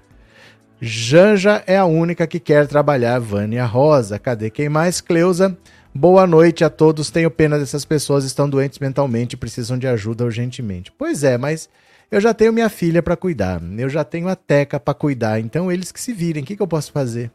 [0.80, 3.18] Janja é a única que quer trabalhar.
[3.18, 4.18] Vânia Rosa.
[4.18, 5.00] Cadê quem mais?
[5.00, 5.56] Cleusa.
[5.94, 7.10] Boa noite a todos.
[7.10, 10.90] Tenho pena dessas pessoas estão doentes mentalmente e precisam de ajuda urgentemente.
[10.96, 11.68] Pois é, mas
[12.10, 15.70] eu já tenho minha filha para cuidar, eu já tenho a Teca para cuidar, então
[15.70, 17.30] eles que se virem, o que, que eu posso fazer?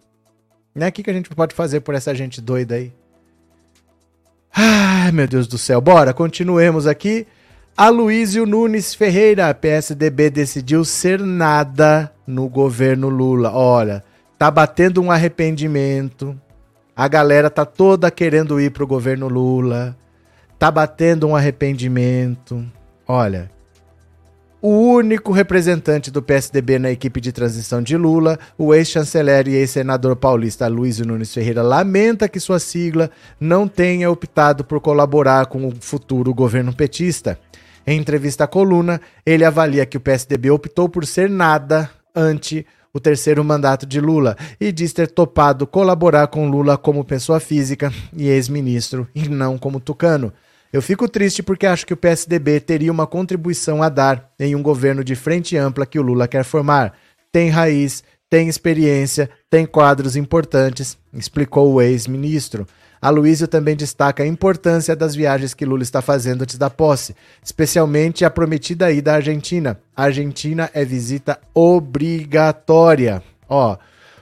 [0.73, 0.89] Né?
[0.89, 2.91] O que, que a gente pode fazer por essa gente doida aí?
[4.53, 5.79] Ai, meu Deus do céu.
[5.79, 7.27] Bora, continuemos aqui.
[7.77, 13.51] Aloísio Nunes Ferreira, PSDB decidiu ser nada no governo Lula.
[13.51, 14.01] Olha,
[14.39, 16.39] tá batendo um arrependimento.
[16.95, 19.93] A galera tá toda querendo ir pro governo Lula.
[20.57, 22.65] Tá batendo um arrependimento.
[23.05, 23.51] Olha,
[24.61, 30.15] o único representante do PSDB na equipe de transição de Lula, o ex-chanceler e ex-senador
[30.15, 35.73] paulista Luiz Nunes Ferreira, lamenta que sua sigla não tenha optado por colaborar com o
[35.77, 37.37] futuro governo petista.
[37.87, 42.99] Em entrevista à coluna, ele avalia que o PSDB optou por ser nada ante o
[42.99, 48.29] terceiro mandato de Lula e diz ter topado colaborar com Lula como pessoa física e
[48.29, 50.31] ex-ministro e não como tucano.
[50.71, 54.63] Eu fico triste porque acho que o PSDB teria uma contribuição a dar em um
[54.63, 56.93] governo de frente ampla que o Lula quer formar.
[57.31, 62.65] Tem raiz, tem experiência, tem quadros importantes, explicou o ex-ministro.
[63.07, 68.25] Aloysio também destaca a importância das viagens que Lula está fazendo antes da posse, especialmente
[68.25, 69.79] a prometida ida à Argentina.
[69.95, 73.21] A Argentina é visita obrigatória.
[73.47, 73.77] Ó,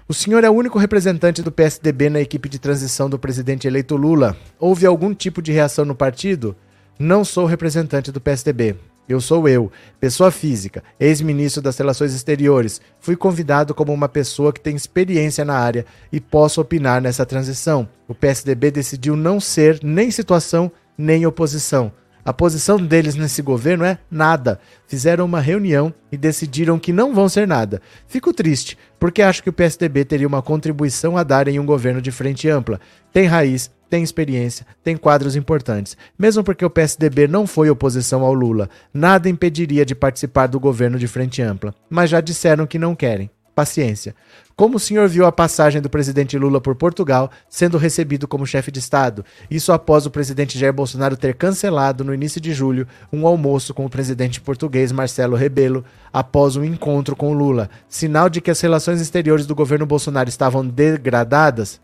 [0.06, 3.96] o senhor é o único representante do PSDB na equipe de transição do presidente eleito
[3.96, 4.36] Lula.
[4.60, 6.54] Houve algum tipo de reação no partido?
[7.00, 8.76] Não sou representante do PSDB.
[9.08, 12.80] Eu sou eu, pessoa física, ex-ministro das Relações Exteriores.
[13.00, 17.88] Fui convidado como uma pessoa que tem experiência na área e posso opinar nessa transição.
[18.08, 21.92] O PSDB decidiu não ser nem situação nem oposição.
[22.26, 24.58] A posição deles nesse governo é nada.
[24.88, 27.82] Fizeram uma reunião e decidiram que não vão ser nada.
[28.08, 32.02] Fico triste, porque acho que o PSDB teria uma contribuição a dar em um governo
[32.02, 32.80] de frente ampla.
[33.12, 35.96] Tem raiz, tem experiência, tem quadros importantes.
[36.18, 40.98] Mesmo porque o PSDB não foi oposição ao Lula, nada impediria de participar do governo
[40.98, 41.76] de frente ampla.
[41.88, 43.30] Mas já disseram que não querem.
[43.54, 44.16] Paciência.
[44.56, 48.72] Como o senhor viu a passagem do presidente Lula por Portugal sendo recebido como chefe
[48.72, 49.24] de Estado?
[49.48, 53.86] Isso após o presidente Jair Bolsonaro ter cancelado no início de julho um almoço com
[53.86, 57.70] o presidente português Marcelo Rebelo após um encontro com Lula.
[57.88, 61.80] Sinal de que as relações exteriores do governo Bolsonaro estavam degradadas?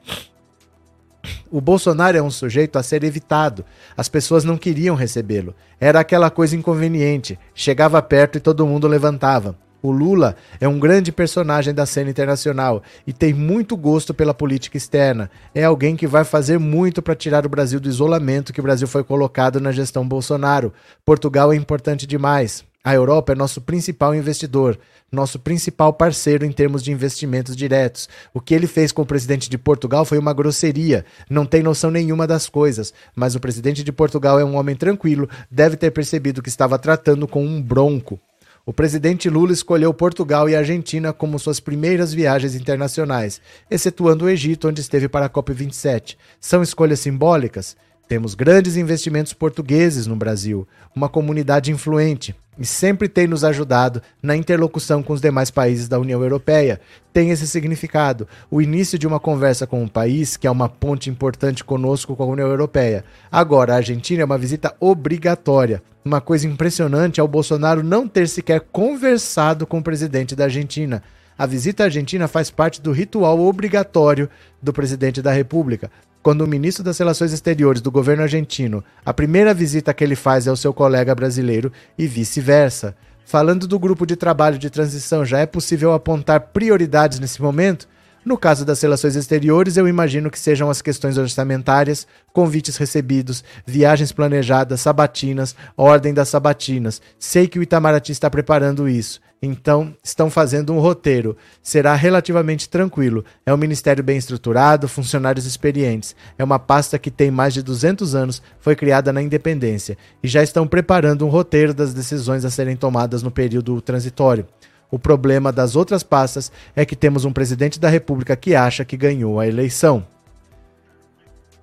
[1.51, 3.65] O Bolsonaro é um sujeito a ser evitado.
[3.97, 5.55] As pessoas não queriam recebê-lo.
[5.79, 7.39] Era aquela coisa inconveniente.
[7.53, 9.55] Chegava perto e todo mundo levantava.
[9.81, 14.75] O Lula é um grande personagem da cena internacional e tem muito gosto pela política
[14.75, 15.31] externa.
[15.55, 18.87] É alguém que vai fazer muito para tirar o Brasil do isolamento que o Brasil
[18.87, 20.73] foi colocado na gestão Bolsonaro.
[21.05, 22.68] Portugal é importante demais.
[22.81, 24.79] A Europa é nosso principal investidor,
[25.11, 28.07] nosso principal parceiro em termos de investimentos diretos.
[28.33, 31.91] O que ele fez com o presidente de Portugal foi uma grosseria, não tem noção
[31.91, 32.93] nenhuma das coisas.
[33.13, 37.27] Mas o presidente de Portugal é um homem tranquilo, deve ter percebido que estava tratando
[37.27, 38.17] com um bronco.
[38.65, 44.69] O presidente Lula escolheu Portugal e Argentina como suas primeiras viagens internacionais, excetuando o Egito,
[44.69, 46.15] onde esteve para a COP27.
[46.39, 47.75] São escolhas simbólicas?
[48.07, 50.65] Temos grandes investimentos portugueses no Brasil,
[50.95, 55.97] uma comunidade influente e sempre tem nos ajudado na interlocução com os demais países da
[55.97, 56.81] União Europeia.
[57.13, 58.27] Tem esse significado.
[58.51, 62.23] O início de uma conversa com um país que é uma ponte importante conosco com
[62.23, 63.05] a União Europeia.
[63.31, 65.81] Agora, a Argentina é uma visita obrigatória.
[66.03, 71.01] Uma coisa impressionante é o Bolsonaro não ter sequer conversado com o presidente da Argentina.
[71.37, 74.29] A visita à Argentina faz parte do ritual obrigatório
[74.61, 75.89] do presidente da República
[76.29, 80.45] quando o ministro das Relações Exteriores do governo argentino, a primeira visita que ele faz
[80.45, 82.95] é ao seu colega brasileiro e vice-versa.
[83.25, 87.87] Falando do grupo de trabalho de transição, já é possível apontar prioridades nesse momento?
[88.23, 94.11] No caso das relações exteriores, eu imagino que sejam as questões orçamentárias, convites recebidos, viagens
[94.11, 97.01] planejadas, sabatinas, ordem das sabatinas.
[97.17, 99.19] Sei que o Itamaraty está preparando isso.
[99.41, 101.37] Então, estão fazendo um roteiro.
[101.63, 103.23] Será relativamente tranquilo.
[103.45, 106.13] É um ministério bem estruturado, funcionários experientes.
[106.37, 109.97] É uma pasta que tem mais de 200 anos, foi criada na independência.
[110.21, 114.45] E já estão preparando um roteiro das decisões a serem tomadas no período transitório.
[114.91, 118.97] O problema das outras pastas é que temos um presidente da República que acha que
[118.97, 120.05] ganhou a eleição.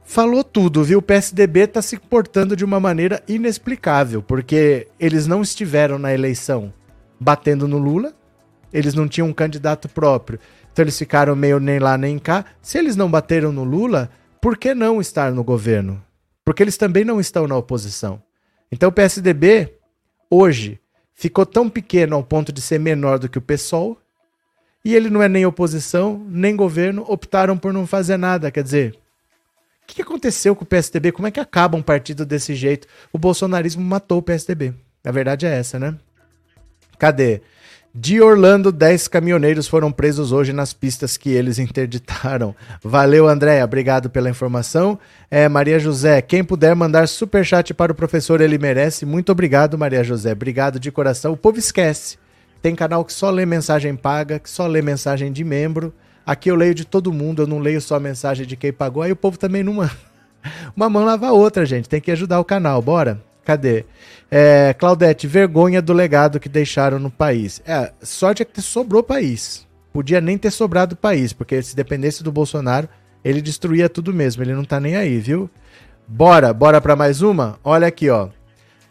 [0.02, 1.00] Falou tudo, viu?
[1.00, 6.72] O PSDB está se portando de uma maneira inexplicável, porque eles não estiveram na eleição
[7.18, 8.14] batendo no Lula.
[8.72, 10.38] Eles não tinham um candidato próprio.
[10.72, 12.44] Então eles ficaram meio nem lá nem cá.
[12.60, 16.02] Se eles não bateram no Lula, por que não estar no governo?
[16.44, 18.22] Porque eles também não estão na oposição.
[18.70, 19.74] Então o PSDB,
[20.30, 20.80] hoje,
[21.14, 23.98] ficou tão pequeno ao ponto de ser menor do que o PSOL.
[24.84, 28.50] E ele não é nem oposição, nem governo, optaram por não fazer nada.
[28.52, 28.94] Quer dizer,
[29.82, 31.10] o que aconteceu com o PSDB?
[31.10, 32.86] Como é que acaba um partido desse jeito?
[33.12, 34.74] O bolsonarismo matou o PSDB.
[35.04, 35.96] A verdade é essa, né?
[36.98, 37.40] Cadê?
[37.98, 42.54] De Orlando, 10 caminhoneiros foram presos hoje nas pistas que eles interditaram.
[42.84, 43.64] Valeu, Andréia.
[43.64, 44.98] Obrigado pela informação.
[45.30, 49.06] É, Maria José, quem puder mandar superchat para o professor, ele merece.
[49.06, 50.32] Muito obrigado, Maria José.
[50.32, 51.32] Obrigado de coração.
[51.32, 52.18] O povo esquece.
[52.60, 55.90] Tem canal que só lê mensagem paga, que só lê mensagem de membro.
[56.26, 59.02] Aqui eu leio de todo mundo, eu não leio só mensagem de quem pagou.
[59.02, 59.96] Aí o povo também não manda.
[60.76, 61.88] Uma mão lava a outra, gente.
[61.88, 62.82] Tem que ajudar o canal.
[62.82, 63.22] Bora?
[63.46, 63.84] Cadê?
[64.28, 67.62] É, Claudete, vergonha do legado que deixaram no país.
[67.64, 69.64] É, sorte é que sobrou país.
[69.92, 72.88] Podia nem ter sobrado país, porque se dependesse do Bolsonaro,
[73.24, 74.42] ele destruía tudo mesmo.
[74.42, 75.48] Ele não tá nem aí, viu?
[76.08, 77.56] Bora, bora para mais uma?
[77.62, 78.30] Olha aqui, ó.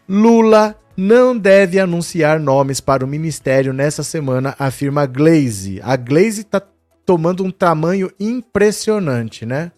[0.08, 5.82] Lula não deve anunciar nomes para o ministério nessa semana, afirma Glaze.
[5.82, 6.62] A Glaze tá
[7.04, 9.70] tomando um tamanho impressionante, né?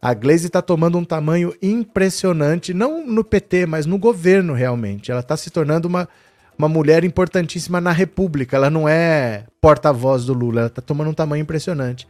[0.00, 5.10] A Glaze está tomando um tamanho impressionante, não no PT, mas no governo realmente.
[5.10, 6.08] Ela está se tornando uma,
[6.58, 8.56] uma mulher importantíssima na República.
[8.56, 12.06] Ela não é porta-voz do Lula, ela está tomando um tamanho impressionante.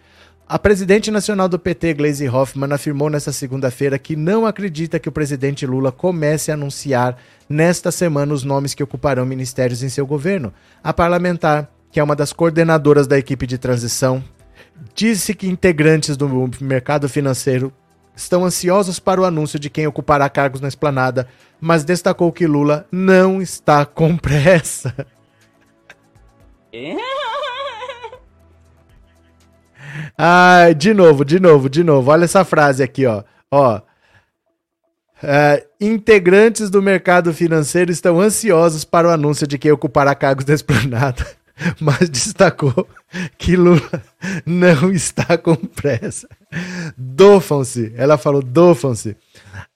[0.48, 5.12] A presidente nacional do PT, Gleisi Hoffmann, afirmou nesta segunda-feira que não acredita que o
[5.12, 7.16] presidente Lula comece a anunciar
[7.48, 10.52] nesta semana os nomes que ocuparão ministérios em seu governo.
[10.84, 14.22] A parlamentar, que é uma das coordenadoras da equipe de transição,
[14.94, 16.28] disse que integrantes do
[16.60, 17.72] mercado financeiro
[18.14, 21.28] estão ansiosos para o anúncio de quem ocupará cargos na esplanada,
[21.60, 24.94] mas destacou que Lula não está com pressa.
[30.16, 32.10] Ah, de novo, de novo, de novo.
[32.10, 33.22] Olha essa frase aqui, ó.
[33.50, 33.80] Ó.
[35.22, 40.52] É, integrantes do mercado financeiro estão ansiosos para o anúncio de quem ocupará cargos da
[40.52, 41.26] esplanada,
[41.80, 42.86] mas destacou
[43.38, 44.02] que Lula
[44.44, 46.28] não está com pressa.
[46.96, 47.92] Dofam-se.
[47.96, 49.16] Ela falou: dofam-se.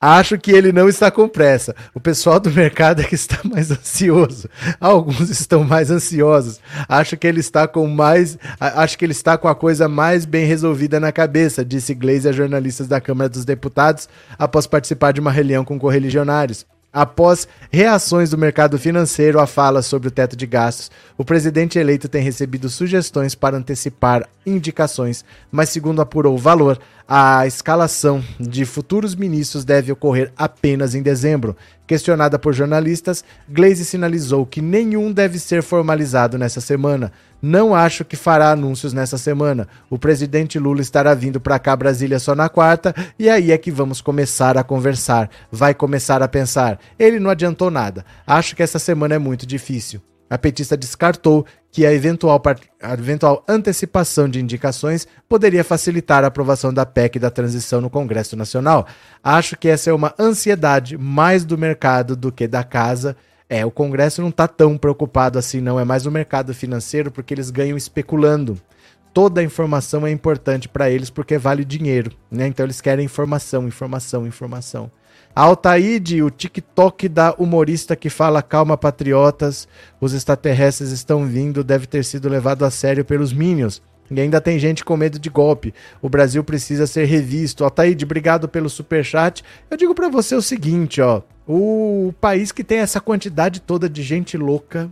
[0.01, 1.75] Acho que ele não está com pressa.
[1.95, 4.49] O pessoal do mercado é que está mais ansioso.
[4.79, 6.61] Alguns estão mais ansiosos.
[6.89, 10.45] Acho que ele está com mais, acho que ele está com a coisa mais bem
[10.45, 14.09] resolvida na cabeça, disse Gleisi a jornalistas da Câmara dos Deputados
[14.39, 16.67] após participar de uma reunião com correligionários.
[16.93, 22.09] Após reações do mercado financeiro à fala sobre o teto de gastos, o presidente eleito
[22.09, 26.81] tem recebido sugestões para antecipar indicações, mas, segundo apurou o valor,
[27.13, 31.57] a escalação de futuros ministros deve ocorrer apenas em dezembro.
[31.85, 37.11] Questionada por jornalistas, Glaze sinalizou que nenhum deve ser formalizado nessa semana.
[37.43, 39.67] Não acho que fará anúncios nessa semana.
[39.91, 43.73] O presidente Lula estará vindo para cá, Brasília, só na quarta, e aí é que
[43.73, 45.29] vamos começar a conversar.
[45.51, 46.79] Vai começar a pensar.
[46.97, 48.05] Ele não adiantou nada.
[48.25, 50.01] Acho que essa semana é muito difícil.
[50.31, 52.41] A petista descartou que a eventual,
[52.81, 58.37] a eventual antecipação de indicações poderia facilitar a aprovação da PEC da transição no Congresso
[58.37, 58.87] Nacional.
[59.25, 63.17] Acho que essa é uma ansiedade mais do mercado do que da casa.
[63.49, 65.81] É, o Congresso não está tão preocupado assim, não.
[65.81, 68.57] É mais o mercado financeiro, porque eles ganham especulando.
[69.13, 72.47] Toda a informação é importante para eles porque vale dinheiro, né?
[72.47, 74.89] Então eles querem informação, informação, informação.
[75.43, 79.67] Altaíde, o TikTok da humorista que fala calma patriotas,
[79.99, 83.81] os extraterrestres estão vindo, deve ter sido levado a sério pelos Minions.
[84.11, 85.73] E ainda tem gente com medo de golpe.
[86.03, 87.65] O Brasil precisa ser revisto.
[87.65, 89.43] Altaíde, obrigado pelo super chat.
[89.71, 94.03] Eu digo para você o seguinte, ó, o país que tem essa quantidade toda de
[94.03, 94.91] gente louca,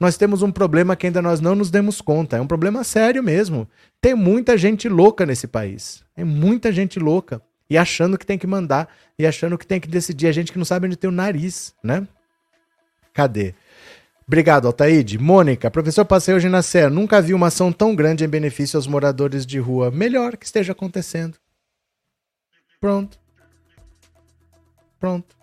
[0.00, 2.36] nós temos um problema que ainda nós não nos demos conta.
[2.36, 3.68] É um problema sério mesmo.
[4.00, 6.02] Tem muita gente louca nesse país.
[6.16, 8.88] É muita gente louca e achando que tem que mandar
[9.18, 10.26] e achando que tem que decidir.
[10.26, 12.06] A gente que não sabe onde tem o nariz, né?
[13.12, 13.54] Cadê?
[14.26, 15.18] Obrigado, Altaíde.
[15.18, 16.90] Mônica, professor, passei hoje na Serra.
[16.90, 19.90] Nunca vi uma ação tão grande em benefício aos moradores de rua.
[19.90, 21.36] Melhor que esteja acontecendo.
[22.80, 23.18] Pronto.
[24.98, 25.36] Pronto.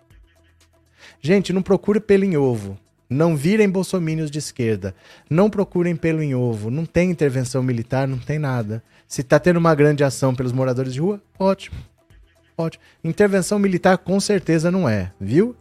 [1.20, 2.78] Gente, não procure pelo em ovo.
[3.08, 4.94] Não virem bolsomínios de esquerda.
[5.30, 6.70] Não procurem pelo em ovo.
[6.70, 8.82] Não tem intervenção militar, não tem nada.
[9.06, 11.76] Se tá tendo uma grande ação pelos moradores de rua, ótimo.
[12.56, 12.82] Ótimo.
[13.02, 15.56] Intervenção militar com certeza não é, viu?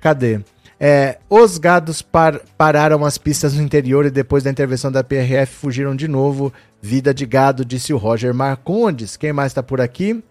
[0.00, 0.40] Cadê?
[0.80, 5.52] É, os gados par pararam as pistas no interior e depois da intervenção da PRF
[5.54, 6.52] fugiram de novo.
[6.80, 9.16] Vida de gado, disse o Roger Marcondes.
[9.16, 10.22] Quem mais está por aqui?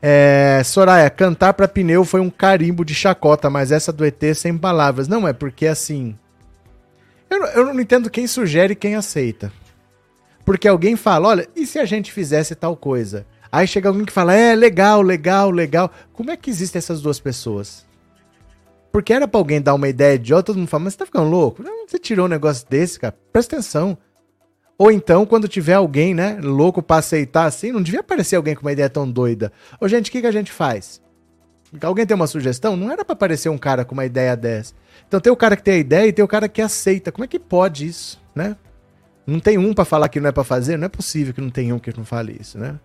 [0.00, 4.56] É, Soraya, cantar para pneu foi um carimbo de chacota, mas essa do ET sem
[4.56, 5.08] palavras.
[5.08, 6.16] Não, é porque assim.
[7.28, 9.52] Eu, eu não entendo quem sugere e quem aceita.
[10.44, 13.26] Porque alguém fala: olha, e se a gente fizesse tal coisa?
[13.50, 15.90] Aí chega alguém que fala: é, legal, legal, legal.
[16.12, 17.86] Como é que existem essas duas pessoas?
[18.92, 21.28] Porque era pra alguém dar uma ideia idiota, todo mundo fala: mas você tá ficando
[21.28, 21.62] louco?
[21.62, 23.16] Não, você tirou um negócio desse, cara.
[23.32, 23.96] Presta atenção.
[24.76, 28.62] Ou então, quando tiver alguém, né, louco pra aceitar assim, não devia aparecer alguém com
[28.62, 29.52] uma ideia tão doida.
[29.80, 31.02] Ô, gente, o que, que a gente faz?
[31.82, 32.76] Alguém tem uma sugestão?
[32.76, 34.74] Não era para aparecer um cara com uma ideia dessa.
[35.06, 37.10] Então tem o cara que tem a ideia e tem o cara que aceita.
[37.10, 38.56] Como é que pode isso, né?
[39.26, 40.78] Não tem um para falar que não é para fazer?
[40.78, 42.78] Não é possível que não tenha um que não fale isso, né?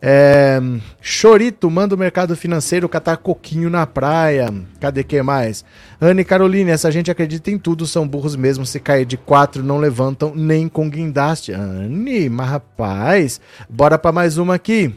[0.00, 0.60] É,
[1.00, 4.52] Chorito manda o mercado financeiro catar coquinho na praia.
[4.80, 5.64] Cadê que mais?
[6.00, 8.64] Anne Caroline, essa gente acredita em tudo, são burros mesmo.
[8.64, 11.52] Se cair de quatro, não levantam nem com guindaste.
[11.52, 14.94] Anne, mas rapaz, bora para mais uma aqui.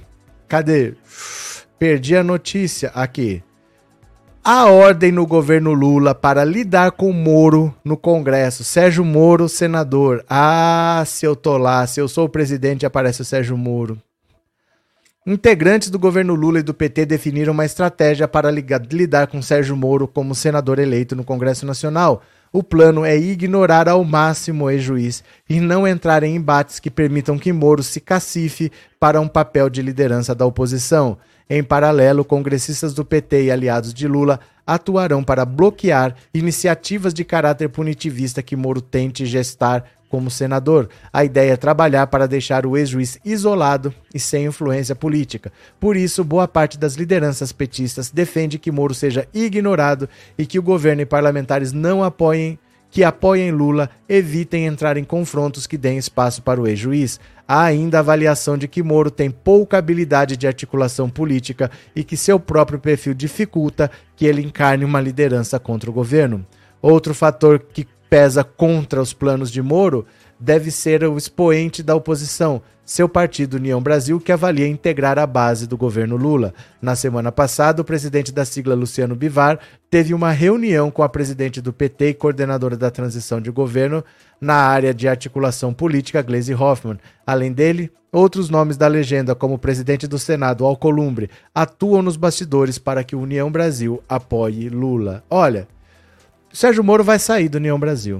[0.48, 0.94] Cadê?
[1.80, 3.44] Perdi a notícia aqui.
[4.44, 8.64] A ordem no governo Lula para lidar com Moro no Congresso.
[8.64, 10.26] Sérgio Moro, senador.
[10.28, 14.02] Ah, se eu tô lá, se eu sou o presidente, aparece o Sérgio Moro.
[15.24, 20.08] Integrantes do governo Lula e do PT definiram uma estratégia para lidar com Sérgio Moro
[20.08, 22.24] como senador eleito no Congresso Nacional.
[22.52, 27.38] O plano é ignorar ao máximo o ex-juiz e não entrar em embates que permitam
[27.38, 31.20] que Moro se cacife para um papel de liderança da oposição.
[31.48, 37.70] Em paralelo, congressistas do PT e aliados de Lula atuarão para bloquear iniciativas de caráter
[37.70, 40.90] punitivista que Moro tente gestar como senador.
[41.14, 45.54] A ideia é trabalhar para deixar o ex-juiz isolado e sem influência política.
[45.80, 50.64] Por isso, boa parte das lideranças petistas defende que Moro seja ignorado e que o
[50.64, 52.60] governo e parlamentares não apoiem
[52.94, 57.22] que apoiem Lula evitem entrar em confrontos que deem espaço para o ex-juiz.
[57.48, 62.18] Há ainda a avaliação de que Moro tem pouca habilidade de articulação política e que
[62.18, 66.46] seu próprio perfil dificulta que ele encarne uma liderança contra o governo.
[66.82, 70.06] Outro fator que pesa contra os planos de Moro
[70.38, 75.66] deve ser o expoente da oposição, seu partido União Brasil, que avalia integrar a base
[75.66, 76.54] do governo Lula.
[76.82, 79.60] Na semana passada, o presidente da sigla Luciano Bivar
[79.90, 84.04] teve uma reunião com a presidente do PT e coordenadora da transição de governo
[84.42, 87.00] na área de articulação política, Gleisi Hoffmann.
[87.26, 92.78] Além dele, outros nomes da legenda, como o presidente do Senado, Alcolumbre, atuam nos bastidores
[92.78, 95.24] para que União Brasil apoie Lula.
[95.30, 95.66] Olha,
[96.54, 98.20] Sérgio Moro vai sair do União Brasil.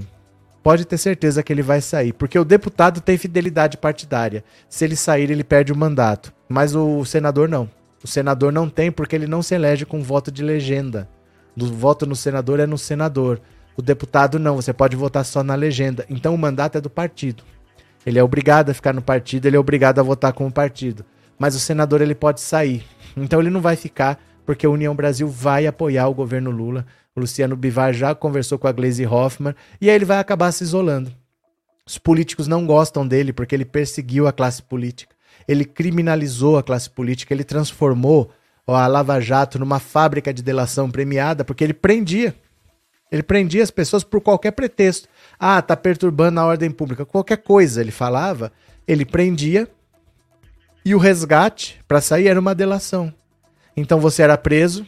[0.62, 4.42] Pode ter certeza que ele vai sair, porque o deputado tem fidelidade partidária.
[4.68, 6.32] Se ele sair, ele perde o mandato.
[6.48, 7.68] Mas o senador não.
[8.02, 11.08] O senador não tem porque ele não se elege com voto de legenda.
[11.60, 13.40] O voto no senador é no senador.
[13.76, 16.06] O deputado não, você pode votar só na legenda.
[16.08, 17.42] Então o mandato é do partido.
[18.06, 21.04] Ele é obrigado a ficar no partido, ele é obrigado a votar com o partido.
[21.38, 22.84] Mas o senador ele pode sair.
[23.16, 27.20] Então ele não vai ficar porque a União Brasil vai apoiar o governo Lula o
[27.20, 31.12] Luciano Bivar já conversou com a Glaze Hoffman e aí ele vai acabar se isolando.
[31.86, 35.14] Os políticos não gostam dele porque ele perseguiu a classe política.
[35.46, 38.30] Ele criminalizou a classe política, ele transformou
[38.66, 42.34] a Lava Jato numa fábrica de delação premiada porque ele prendia.
[43.10, 45.06] Ele prendia as pessoas por qualquer pretexto.
[45.38, 47.04] Ah, tá perturbando a ordem pública.
[47.04, 48.50] Qualquer coisa ele falava,
[48.88, 49.68] ele prendia
[50.84, 53.12] e o resgate para sair era uma delação.
[53.76, 54.86] Então você era preso,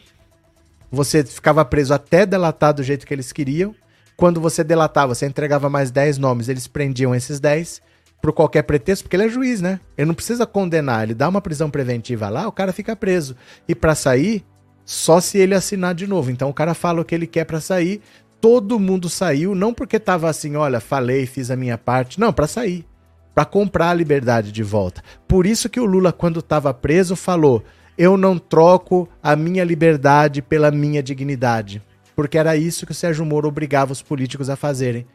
[0.95, 3.75] você ficava preso até delatar do jeito que eles queriam.
[4.17, 7.81] Quando você delatava, você entregava mais 10 nomes, eles prendiam esses 10
[8.21, 9.79] por qualquer pretexto, porque ele é juiz, né?
[9.97, 13.35] Ele não precisa condenar, ele dá uma prisão preventiva lá, o cara fica preso.
[13.67, 14.43] E para sair,
[14.85, 16.31] só se ele assinar de novo.
[16.31, 18.01] Então o cara fala o que ele quer para sair,
[18.39, 22.47] todo mundo saiu, não porque tava assim, olha, falei, fiz a minha parte, não, para
[22.47, 22.85] sair,
[23.33, 25.03] para comprar a liberdade de volta.
[25.27, 27.63] Por isso que o Lula quando estava preso falou:
[27.97, 31.81] "Eu não troco a minha liberdade pela minha dignidade",
[32.15, 35.05] porque era isso que o Sérgio Moro obrigava os políticos a fazerem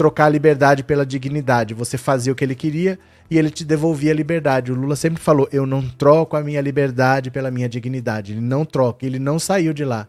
[0.00, 1.74] trocar a liberdade pela dignidade.
[1.74, 2.98] Você fazia o que ele queria
[3.30, 4.72] e ele te devolvia a liberdade.
[4.72, 8.32] O Lula sempre falou: eu não troco a minha liberdade pela minha dignidade.
[8.32, 9.04] Ele não troca.
[9.04, 10.08] Ele não saiu de lá.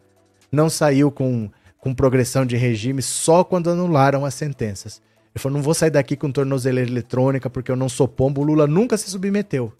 [0.49, 5.01] Não saiu com, com progressão de regime só quando anularam as sentenças.
[5.35, 8.39] Ele falou: não vou sair daqui com tornozeleira eletrônica porque eu não sou pombo.
[8.39, 9.73] O Lula nunca se submeteu.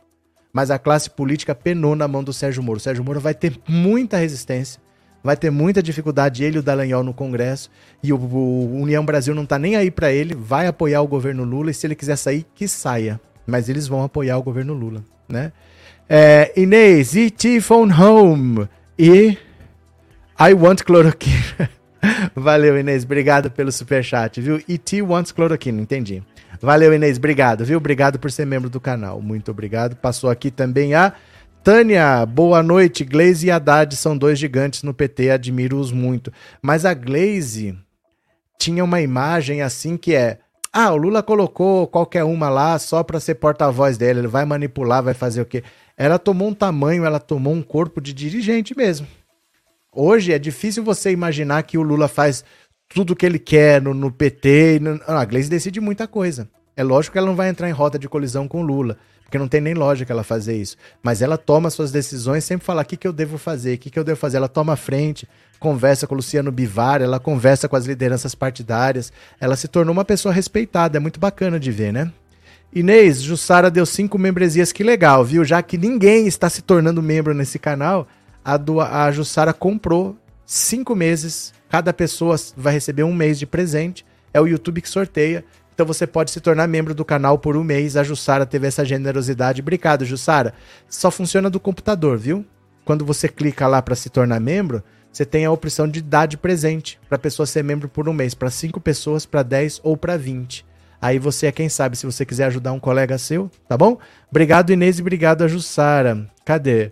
[0.53, 2.77] Mas a classe política penou na mão do Sérgio Moro.
[2.77, 4.81] O Sérgio Moro vai ter muita resistência
[5.23, 7.69] vai ter muita dificuldade ele e o Dallagnol no Congresso
[8.01, 11.43] e o, o União Brasil não tá nem aí para ele, vai apoiar o governo
[11.43, 13.19] Lula e se ele quiser sair, que saia.
[13.45, 15.51] Mas eles vão apoiar o governo Lula, né?
[16.07, 17.61] É, Inês, E.T.
[17.61, 19.37] Phone Home e
[20.39, 21.35] I Want Chloroquine.
[22.35, 24.61] Valeu, Inês, obrigado pelo superchat, viu?
[24.67, 25.01] E.T.
[25.01, 26.23] Wants Chloroquine, entendi.
[26.61, 27.77] Valeu, Inês, obrigado, viu?
[27.77, 29.95] Obrigado por ser membro do canal, muito obrigado.
[29.95, 31.11] Passou aqui também a
[31.63, 33.03] Tânia, boa noite.
[33.03, 36.31] Glaze e Haddad são dois gigantes no PT, admiro-os muito.
[36.61, 37.75] Mas a Glaze
[38.59, 40.37] tinha uma imagem assim que é:
[40.71, 45.01] ah, o Lula colocou qualquer uma lá só para ser porta-voz dele, ele vai manipular,
[45.01, 45.63] vai fazer o quê?
[45.97, 49.07] Ela tomou um tamanho, ela tomou um corpo de dirigente mesmo.
[49.91, 52.45] Hoje é difícil você imaginar que o Lula faz
[52.93, 54.79] tudo que ele quer no, no PT.
[54.81, 54.99] No...
[55.07, 56.49] a Glaze decide muita coisa.
[56.75, 58.97] É lógico que ela não vai entrar em rota de colisão com Lula
[59.31, 60.75] porque não tem nem lógica ela fazer isso.
[61.01, 63.89] Mas ela toma suas decisões, sempre fala o que, que eu devo fazer, o que,
[63.89, 64.35] que eu devo fazer.
[64.35, 65.25] Ela toma a frente,
[65.57, 69.09] conversa com o Luciano Bivar, ela conversa com as lideranças partidárias.
[69.39, 72.11] Ela se tornou uma pessoa respeitada, é muito bacana de ver, né?
[72.73, 75.45] Inês, Jussara deu cinco membresias, que legal, viu?
[75.45, 78.09] Já que ninguém está se tornando membro nesse canal,
[78.43, 80.17] a, do, a Jussara comprou
[80.51, 81.53] cinco meses.
[81.69, 84.05] Cada pessoa vai receber um mês de presente.
[84.33, 85.45] É o YouTube que sorteia.
[85.73, 87.95] Então você pode se tornar membro do canal por um mês.
[87.95, 89.61] A Jussara teve essa generosidade.
[89.61, 90.53] Obrigado, Jussara.
[90.89, 92.45] Só funciona do computador, viu?
[92.83, 96.35] Quando você clica lá para se tornar membro, você tem a opção de dar de
[96.35, 100.17] presente para pessoa ser membro por um mês, para cinco pessoas, para 10 ou para
[100.17, 100.65] 20.
[101.01, 103.97] Aí você é quem sabe se você quiser ajudar um colega seu, tá bom?
[104.29, 106.29] Obrigado, Inês, e obrigado a Jussara.
[106.43, 106.91] Cadê?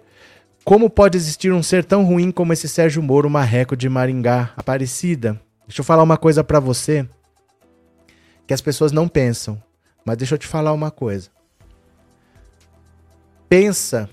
[0.70, 5.42] Como pode existir um ser tão ruim como esse Sérgio Moro, marreco de Maringá, Aparecida?
[5.66, 7.10] Deixa eu falar uma coisa para você
[8.46, 9.60] que as pessoas não pensam.
[10.06, 11.32] Mas deixa eu te falar uma coisa.
[13.50, 14.08] Pensa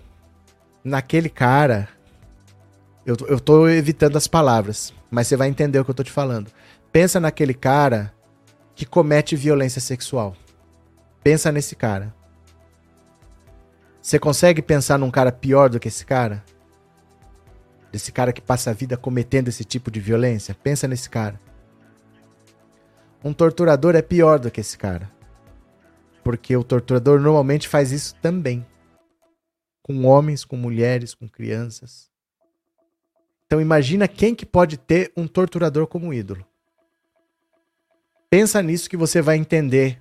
[0.83, 1.91] naquele cara.
[3.05, 6.11] Eu, eu tô evitando as palavras, mas você vai entender o que eu tô te
[6.11, 6.51] falando.
[6.91, 8.15] Pensa naquele cara
[8.75, 10.35] que comete violência sexual.
[11.23, 12.15] Pensa nesse cara.
[14.07, 16.45] Você consegue pensar num cara pior do que esse cara?
[17.91, 20.55] Desse cara que passa a vida cometendo esse tipo de violência?
[20.55, 21.41] Pensa nesse cara.
[23.25, 25.11] Um torturador é pior do que esse cara.
[26.23, 28.65] Porque o torturador normalmente faz isso também.
[29.83, 32.09] Com homens, com mulheres, com crianças.
[33.47, 36.47] Então imagina quem que pode ter um torturador como ídolo.
[38.31, 40.01] Pensa nisso que você vai entender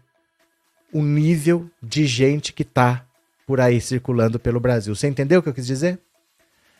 [0.93, 3.04] o nível de gente que tá
[3.45, 4.95] por aí circulando pelo Brasil.
[4.95, 5.99] Você entendeu o que eu quis dizer?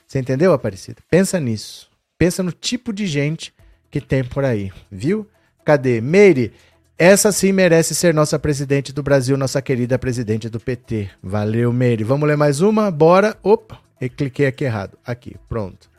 [0.08, 1.02] Você entendeu, Aparecida?
[1.10, 1.90] Pensa nisso.
[2.18, 3.54] Pensa no tipo de gente
[3.92, 5.28] que tem por aí, viu?
[5.64, 6.00] Cadê?
[6.00, 6.54] Meire,
[6.98, 11.10] essa sim merece ser nossa presidente do Brasil, nossa querida presidente do PT.
[11.22, 12.04] Valeu, Meire.
[12.04, 12.90] Vamos ler mais uma?
[12.90, 13.36] Bora.
[13.44, 14.98] Opa, eu cliquei aqui errado.
[15.06, 15.90] Aqui, pronto.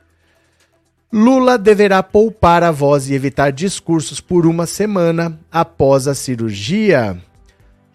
[1.12, 7.16] Lula deverá poupar a voz e evitar discursos por uma semana após a cirurgia.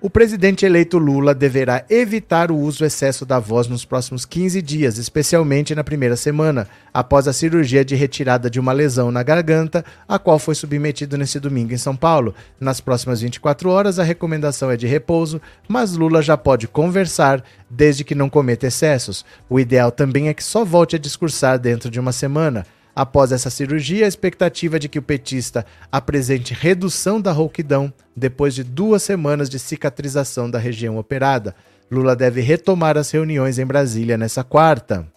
[0.03, 4.97] O presidente eleito Lula deverá evitar o uso excesso da voz nos próximos 15 dias,
[4.97, 10.17] especialmente na primeira semana, após a cirurgia de retirada de uma lesão na garganta, a
[10.17, 12.33] qual foi submetido nesse domingo em São Paulo.
[12.59, 18.03] Nas próximas 24 horas, a recomendação é de repouso, mas Lula já pode conversar desde
[18.03, 19.23] que não cometa excessos.
[19.47, 22.65] O ideal também é que só volte a discursar dentro de uma semana.
[22.95, 28.53] Após essa cirurgia, a expectativa é de que o petista apresente redução da rouquidão depois
[28.53, 31.55] de duas semanas de cicatrização da região operada.
[31.89, 35.07] Lula deve retomar as reuniões em Brasília nessa quarta.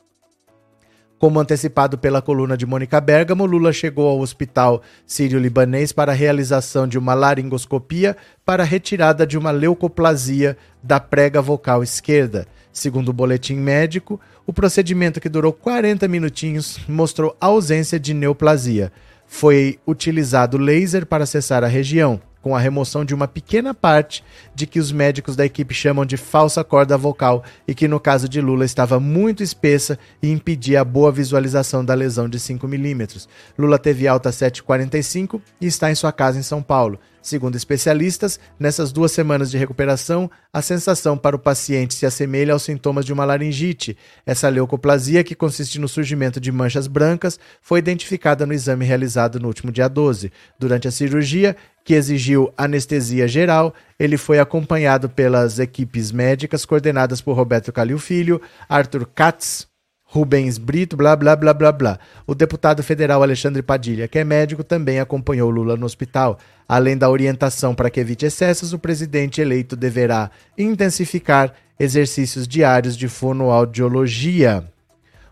[1.18, 6.86] Como antecipado pela coluna de Mônica Bergamo, Lula chegou ao hospital sírio-libanês para a realização
[6.86, 12.46] de uma laringoscopia para a retirada de uma leucoplasia da prega vocal esquerda.
[12.72, 18.92] Segundo o boletim médico, o procedimento que durou 40 minutinhos mostrou ausência de neoplasia.
[19.26, 22.20] Foi utilizado laser para acessar a região.
[22.42, 24.22] com a remoção de uma pequena parte
[24.54, 28.28] de que os médicos da equipe chamam de falsa corda vocal e que no caso
[28.28, 33.26] de Lula estava muito espessa e impedia a boa visualização da lesão de 5 milímetros.
[33.58, 37.00] Lula teve alta 7,45 e está em sua casa em São Paulo.
[37.24, 42.64] Segundo especialistas, nessas duas semanas de recuperação, a sensação para o paciente se assemelha aos
[42.64, 43.96] sintomas de uma laringite.
[44.26, 49.48] Essa leucoplasia, que consiste no surgimento de manchas brancas, foi identificada no exame realizado no
[49.48, 50.30] último dia 12.
[50.58, 57.34] Durante a cirurgia, que exigiu anestesia geral, ele foi acompanhado pelas equipes médicas coordenadas por
[57.34, 59.66] Roberto Calil Filho, Arthur Katz,
[60.14, 61.98] Rubens Brito, blá blá blá blá blá.
[62.24, 66.38] O deputado federal Alexandre Padilha, que é médico, também acompanhou Lula no hospital.
[66.68, 73.08] Além da orientação para que evite excessos, o presidente eleito deverá intensificar exercícios diários de
[73.08, 74.62] fonoaudiologia.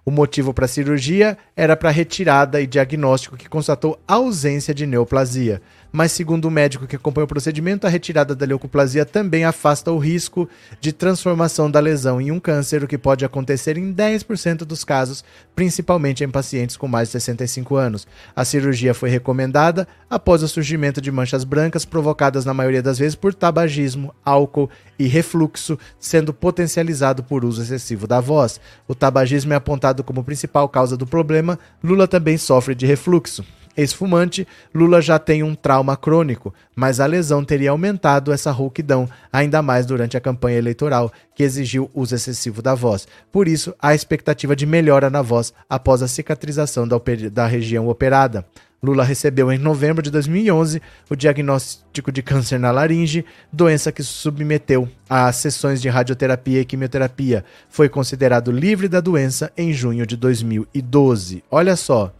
[0.05, 5.63] O motivo para a cirurgia era para retirada e diagnóstico que constatou ausência de neoplasia
[5.93, 9.99] mas segundo o médico que acompanha o procedimento, a retirada da leucoplasia também afasta o
[9.99, 10.49] risco
[10.81, 15.23] de transformação da lesão em um câncer, o que pode acontecer em 10% dos casos,
[15.55, 18.07] principalmente em pacientes com mais de 65 anos.
[18.35, 23.15] A cirurgia foi recomendada após o surgimento de manchas brancas provocadas na maioria das vezes
[23.15, 28.61] por tabagismo, álcool e refluxo, sendo potencializado por uso excessivo da voz.
[28.89, 31.59] O tabagismo é apontado como principal causa do problema.
[31.83, 33.45] Lula também sofre de refluxo.
[33.77, 39.63] Ex-fumante, Lula já tem um trauma crônico, mas a lesão teria aumentado essa rouquidão, ainda
[39.63, 43.07] mais durante a campanha eleitoral, que exigiu uso excessivo da voz.
[43.31, 47.01] Por isso, há expectativa de melhora na voz após a cicatrização da,
[47.33, 48.45] da região operada.
[48.85, 54.89] Lula recebeu em novembro de 2011 o diagnóstico de câncer na laringe, doença que submeteu
[55.09, 57.45] a sessões de radioterapia e quimioterapia.
[57.69, 61.45] Foi considerado livre da doença em junho de 2012.
[61.49, 62.13] Olha só,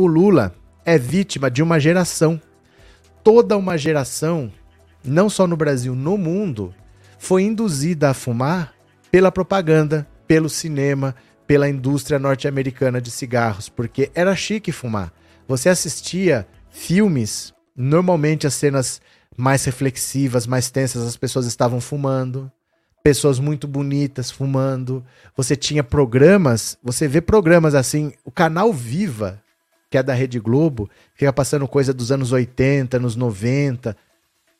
[0.00, 2.40] o Lula é vítima de uma geração.
[3.22, 4.50] Toda uma geração,
[5.04, 6.74] não só no Brasil, no mundo,
[7.18, 8.72] foi induzida a fumar
[9.10, 11.14] pela propaganda, pelo cinema,
[11.46, 15.12] pela indústria norte-americana de cigarros, porque era chique fumar.
[15.46, 19.02] Você assistia filmes, normalmente as cenas
[19.36, 22.50] mais reflexivas, mais tensas, as pessoas estavam fumando,
[23.02, 25.04] pessoas muito bonitas fumando.
[25.36, 29.42] Você tinha programas, você vê programas assim, o canal Viva
[29.90, 33.96] que é da Rede Globo, fica passando coisa dos anos 80, anos 90.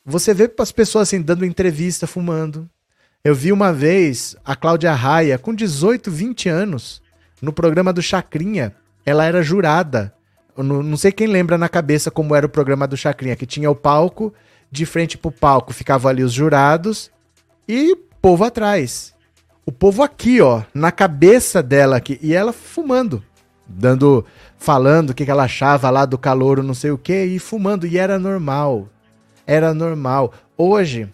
[0.05, 2.69] Você vê as pessoas assim dando entrevista fumando.
[3.23, 7.01] Eu vi uma vez a Cláudia Raia, com 18, 20 anos,
[7.41, 8.75] no programa do Chacrinha.
[9.07, 10.13] Ela era jurada.
[10.57, 13.71] Não, não sei quem lembra na cabeça como era o programa do Chacrinha, que tinha
[13.71, 14.35] o palco,
[14.71, 17.11] de frente pro palco ficavam ali os jurados
[17.69, 19.15] e povo atrás.
[19.67, 23.23] O povo aqui, ó, na cabeça dela aqui, e ela fumando,
[23.67, 24.25] dando
[24.61, 27.87] falando o que, que ela achava lá do calor, não sei o que, e fumando.
[27.87, 28.89] E era normal.
[29.47, 30.35] Era normal.
[30.57, 31.09] Hoje,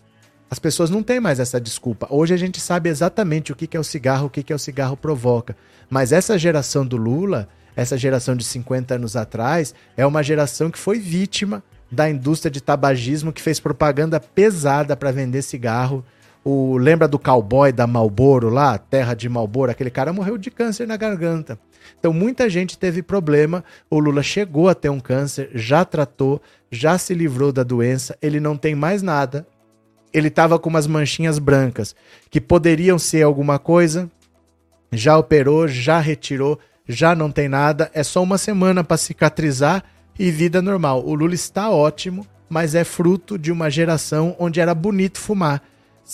[0.51, 2.09] as pessoas não têm mais essa desculpa.
[2.11, 4.57] Hoje a gente sabe exatamente o que, que é o cigarro, o que, que é
[4.57, 5.57] o cigarro provoca.
[5.89, 10.79] Mas essa geração do Lula, essa geração de 50 anos atrás, é uma geração que
[10.79, 16.05] foi vítima da indústria de tabagismo que fez propaganda pesada para vender cigarro.
[16.45, 19.71] O, lembra do cowboy da Malboro lá, terra de Malboro?
[19.71, 21.57] Aquele cara morreu de câncer na garganta.
[21.99, 23.65] Então muita gente teve problema.
[23.91, 28.41] O Lula chegou a ter um câncer, já tratou, já se livrou da doença, ele
[28.41, 29.47] não tem mais nada.
[30.13, 31.95] Ele estava com umas manchinhas brancas
[32.31, 34.11] que poderiam ser alguma coisa.
[34.93, 36.59] Já operou, já retirou,
[36.89, 37.91] já não tem nada.
[37.93, 39.85] É só uma semana para cicatrizar
[40.19, 41.05] e vida normal.
[41.05, 45.63] O Lula está ótimo, mas é fruto de uma geração onde era bonito fumar.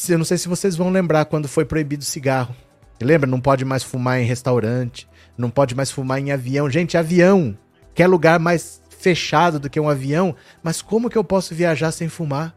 [0.08, 2.54] Eu não sei se vocês vão lembrar quando foi proibido cigarro.
[3.00, 3.28] Lembra?
[3.28, 6.68] Não pode mais fumar em restaurante, não pode mais fumar em avião.
[6.70, 7.56] Gente, avião,
[7.94, 12.08] quer lugar mais fechado do que um avião, mas como que eu posso viajar sem
[12.08, 12.56] fumar?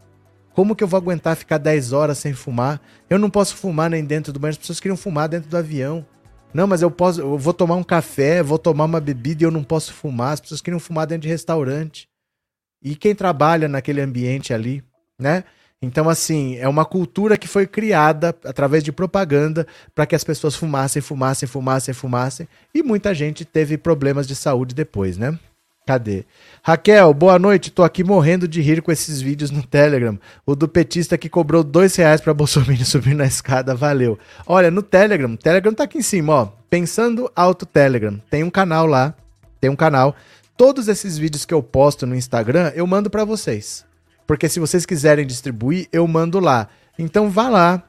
[0.53, 2.79] Como que eu vou aguentar ficar 10 horas sem fumar?
[3.09, 6.05] Eu não posso fumar nem dentro do banho, as pessoas queriam fumar dentro do avião.
[6.53, 9.51] Não, mas eu posso, eu vou tomar um café, vou tomar uma bebida e eu
[9.51, 10.31] não posso fumar.
[10.31, 12.07] As pessoas queriam fumar dentro de restaurante.
[12.81, 14.81] E quem trabalha naquele ambiente ali,
[15.19, 15.43] né?
[15.81, 20.55] Então, assim, é uma cultura que foi criada através de propaganda para que as pessoas
[20.55, 22.47] fumassem, fumassem, fumassem, fumassem.
[22.73, 25.37] E muita gente teve problemas de saúde depois, né?
[25.85, 26.25] Cadê?
[26.63, 27.69] Raquel, boa noite.
[27.69, 30.17] Tô aqui morrendo de rir com esses vídeos no Telegram.
[30.43, 34.17] O do petista que cobrou dois reais pra Bolsonaro subir na escada, valeu.
[34.47, 36.45] Olha, no Telegram, o Telegram tá aqui em cima, ó.
[36.71, 38.19] Pensando Alto Telegram.
[38.31, 39.13] Tem um canal lá.
[39.61, 40.15] Tem um canal.
[40.57, 43.85] Todos esses vídeos que eu posto no Instagram, eu mando para vocês.
[44.25, 46.67] Porque se vocês quiserem distribuir, eu mando lá.
[46.97, 47.83] Então vá lá.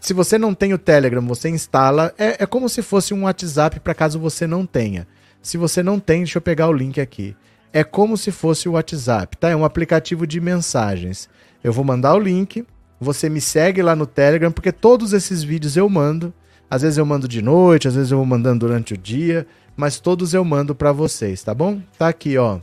[0.00, 2.14] Se você não tem o Telegram, você instala.
[2.16, 5.06] É, é como se fosse um WhatsApp para caso você não tenha.
[5.42, 7.36] Se você não tem, deixa eu pegar o link aqui.
[7.72, 9.50] é como se fosse o WhatsApp, tá?
[9.50, 11.28] É um aplicativo de mensagens.
[11.62, 12.64] Eu vou mandar o link,
[12.98, 16.32] você me segue lá no Telegram, porque todos esses vídeos eu mando.
[16.70, 19.46] Às vezes eu mando de noite, às vezes eu vou mandando durante o dia,
[19.76, 21.80] mas todos eu mando para vocês, tá bom?
[21.98, 22.60] Tá aqui, ó.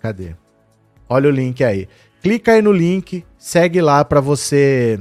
[0.00, 0.34] Cadê?
[1.08, 1.88] Olha o link aí.
[2.22, 4.98] Clica aí no link, segue lá para você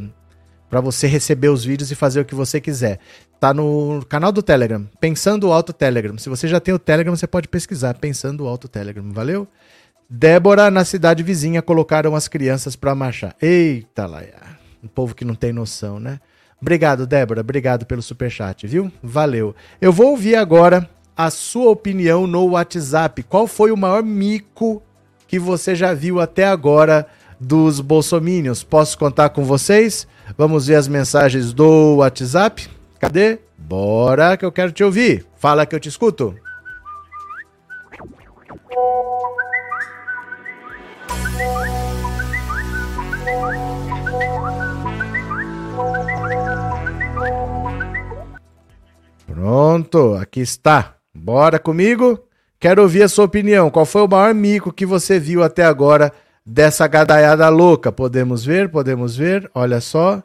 [0.70, 3.00] para você receber os vídeos e fazer o que você quiser.
[3.40, 6.18] Tá no canal do Telegram, Pensando Alto Telegram.
[6.18, 9.48] Se você já tem o Telegram, você pode pesquisar Pensando Alto Telegram, valeu?
[10.10, 13.36] Débora, na cidade vizinha, colocaram as crianças para marchar.
[13.42, 14.58] Eita, Laia.
[14.84, 16.20] Um povo que não tem noção, né?
[16.62, 17.42] Obrigado, Débora.
[17.42, 18.92] Obrigado pelo superchat, viu?
[19.02, 19.56] Valeu.
[19.82, 23.24] Eu vou ouvir agora a sua opinião no WhatsApp.
[23.24, 24.82] Qual foi o maior mico
[25.34, 27.08] que você já viu até agora
[27.40, 28.64] dos bolsomínios?
[28.64, 30.08] Posso contar com vocês?
[30.38, 32.70] Vamos ver as mensagens do WhatsApp?
[33.00, 33.40] Cadê?
[33.58, 35.26] Bora que eu quero te ouvir.
[35.38, 36.36] Fala que eu te escuto.
[49.26, 50.94] Pronto, aqui está.
[51.12, 52.24] Bora comigo?
[52.64, 53.70] Quero ouvir a sua opinião.
[53.70, 56.14] Qual foi o maior mico que você viu até agora
[56.46, 57.92] dessa gadaiada louca?
[57.92, 58.70] Podemos ver?
[58.70, 59.52] Podemos ver?
[59.54, 60.24] Olha só.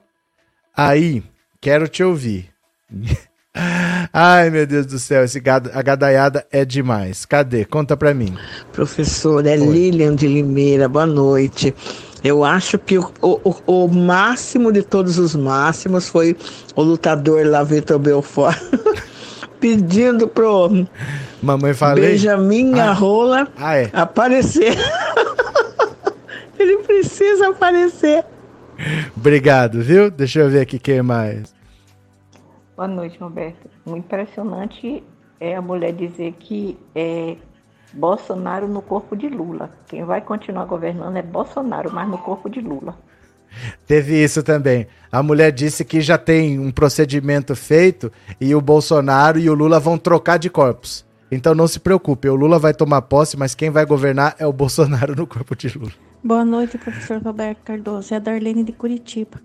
[0.77, 1.25] Aí,
[1.61, 2.49] quero te ouvir.
[4.13, 7.25] Ai, meu Deus do céu, esse gada, a gadaiada é demais.
[7.25, 7.65] Cadê?
[7.65, 8.33] Conta pra mim.
[8.73, 9.67] Professor, é Oi.
[9.67, 11.75] Lilian de Limeira, boa noite.
[12.23, 16.37] Eu acho que o, o, o, máximo de todos os máximos foi
[16.77, 18.57] o lutador lá, Vitor Belfort,
[19.59, 20.87] pedindo pro
[21.43, 22.13] Mamãe falei.
[22.13, 22.93] Benjamin ah.
[22.93, 23.91] Rola ah, é.
[23.93, 24.77] aparecer.
[26.59, 28.25] Ele precisa aparecer.
[29.17, 30.11] Obrigado, viu?
[30.11, 31.55] Deixa eu ver aqui quem mais.
[32.77, 33.69] Boa noite, Roberto.
[33.87, 35.03] Muito impressionante
[35.41, 37.37] é a mulher dizer que é
[37.93, 39.71] Bolsonaro no corpo de Lula.
[39.89, 42.97] Quem vai continuar governando é Bolsonaro, mas no corpo de Lula.
[43.87, 44.87] Teve isso também.
[45.11, 49.81] A mulher disse que já tem um procedimento feito e o Bolsonaro e o Lula
[49.81, 51.08] vão trocar de corpos.
[51.31, 54.53] Então não se preocupe, o Lula vai tomar posse, mas quem vai governar é o
[54.55, 55.93] Bolsonaro no corpo de Lula.
[56.25, 58.13] Boa noite, professor Roberto Cardoso.
[58.13, 59.41] É a Darlene de Curitiba.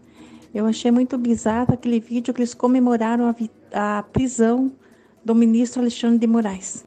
[0.53, 3.27] Eu achei muito bizarro aquele vídeo que eles comemoraram
[3.73, 4.71] a, a prisão
[5.25, 6.85] do ministro Alexandre de Moraes.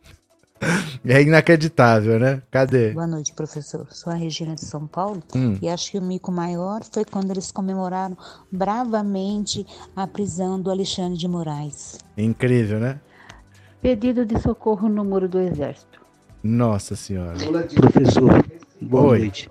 [1.04, 2.42] É inacreditável, né?
[2.50, 2.90] Cadê?
[2.90, 3.86] Boa noite, professor.
[3.90, 5.56] Sou a Regina de São Paulo hum.
[5.62, 8.16] e acho que o mico maior foi quando eles comemoraram
[8.50, 11.98] bravamente a prisão do Alexandre de Moraes.
[12.16, 13.00] Incrível, né?
[13.86, 16.00] Pedido de socorro no muro do Exército.
[16.42, 17.36] Nossa Senhora.
[17.72, 18.44] Professor,
[18.80, 19.18] boa Oi.
[19.20, 19.48] noite.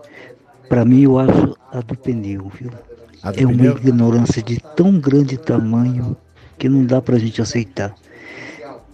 [0.67, 2.69] Para mim, eu acho a do pneu, viu?
[2.69, 2.77] Do
[3.23, 3.77] é uma pneu?
[3.77, 6.17] ignorância de tão grande tamanho
[6.57, 7.95] que não dá para a gente aceitar.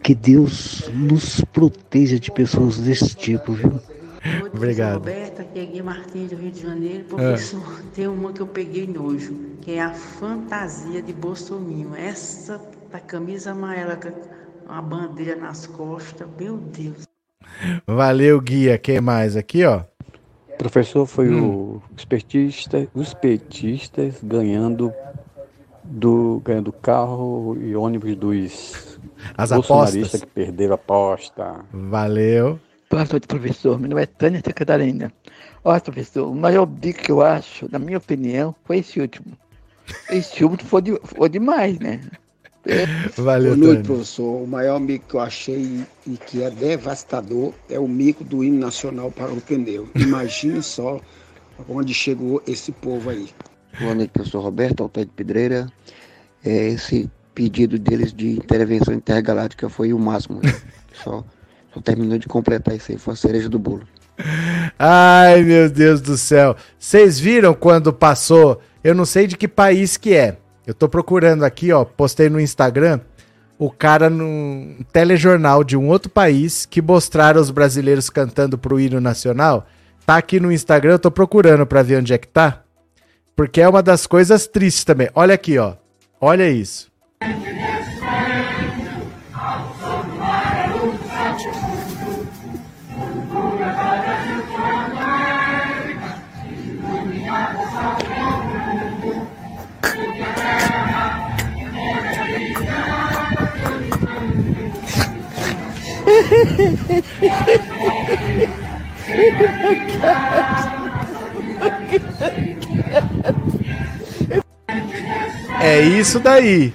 [0.03, 3.79] Que Deus nos proteja de pessoas desse tipo, viu?
[4.53, 4.99] Obrigado.
[4.99, 7.03] Roberta, aqui é Gui Martins do Rio de Janeiro.
[7.05, 7.95] Professor, é.
[7.95, 11.95] tem uma que eu peguei nojo, que é a fantasia de Bolsonaro.
[11.95, 12.61] Essa
[12.91, 13.95] da camisa amarela
[14.65, 17.07] com a bandeira nas costas, meu Deus.
[17.85, 18.77] Valeu, Guia.
[18.77, 19.83] Quem mais aqui, ó?
[20.57, 21.81] Professor, foi hum.
[21.97, 24.93] o petista, os petistas ganhando
[25.83, 28.99] do ganhando carro e ônibus dos
[29.37, 31.65] as apostas que perderam a aposta.
[31.73, 32.59] Valeu.
[32.89, 33.79] Boa noite, professor.
[33.79, 35.11] Meu nome é Tânia Catarina.
[35.63, 39.37] Olha, professor, o maior bico que eu acho, na minha opinião, foi esse último.
[40.09, 42.01] Esse último foi, de, foi demais, né?
[43.17, 44.43] Valeu, Boa noite, professor.
[44.43, 48.59] O maior mico que eu achei e que é devastador é o mico do hino
[48.59, 49.89] nacional para o pneu.
[49.95, 50.99] Imagine só
[51.67, 53.29] onde chegou esse povo aí.
[53.79, 55.67] Boa noite, professor Roberto Alter de Pedreira.
[56.43, 60.41] É, esse pedido deles de intervenção intergaláctica foi o máximo.
[60.93, 61.25] Só,
[61.73, 63.87] só terminou de completar isso aí, foi a cereja do bolo.
[64.77, 66.55] Ai, meu Deus do céu.
[66.77, 68.61] Vocês viram quando passou?
[68.83, 70.37] Eu não sei de que país que é.
[70.65, 72.99] Eu tô procurando aqui, ó, postei no Instagram
[73.57, 78.99] o cara num telejornal de um outro país que mostraram os brasileiros cantando pro hino
[78.99, 79.67] nacional.
[80.03, 82.63] Tá aqui no Instagram, eu tô procurando para ver onde é que tá.
[83.35, 85.09] Porque é uma das coisas tristes também.
[85.13, 85.75] Olha aqui, ó.
[86.19, 86.91] Olha isso.
[115.59, 116.73] É isso daí.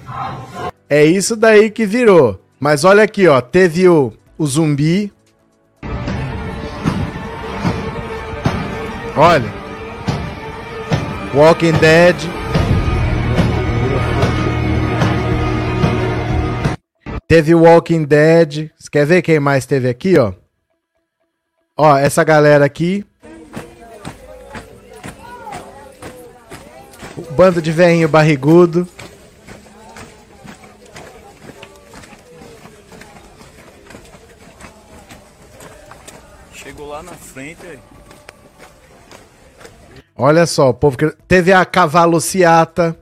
[0.89, 2.39] É isso daí que virou.
[2.59, 3.41] Mas olha aqui, ó.
[3.41, 5.11] Teve o, o zumbi.
[9.15, 9.51] Olha.
[11.33, 12.15] Walking Dead.
[17.27, 18.71] Teve Walking Dead.
[18.77, 20.33] Você quer ver quem mais teve aqui, ó?
[21.75, 23.05] Ó, essa galera aqui.
[27.17, 28.87] O bando de velhinho barrigudo.
[36.53, 37.79] Chegou lá na frente aí.
[40.15, 41.11] Olha só, o povo que...
[41.27, 42.97] teve a cavalociata.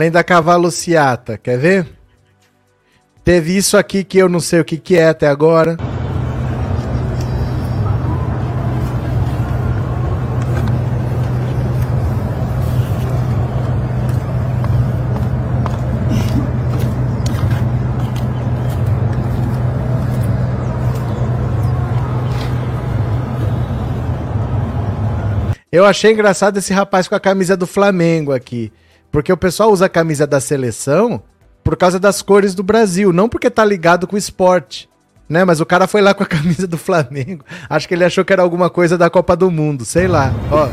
[0.00, 1.86] Além da cavalociata, quer ver?
[3.22, 5.76] Teve isso aqui que eu não sei o que, que é até agora.
[25.70, 28.72] Eu achei engraçado esse rapaz com a camisa do Flamengo aqui.
[29.10, 31.22] Porque o pessoal usa a camisa da seleção
[31.62, 34.88] por causa das cores do Brasil, não porque tá ligado com o esporte.
[35.28, 37.44] Né, mas o cara foi lá com a camisa do Flamengo.
[37.68, 40.32] Acho que ele achou que era alguma coisa da Copa do Mundo, sei lá.
[40.50, 40.68] Ó.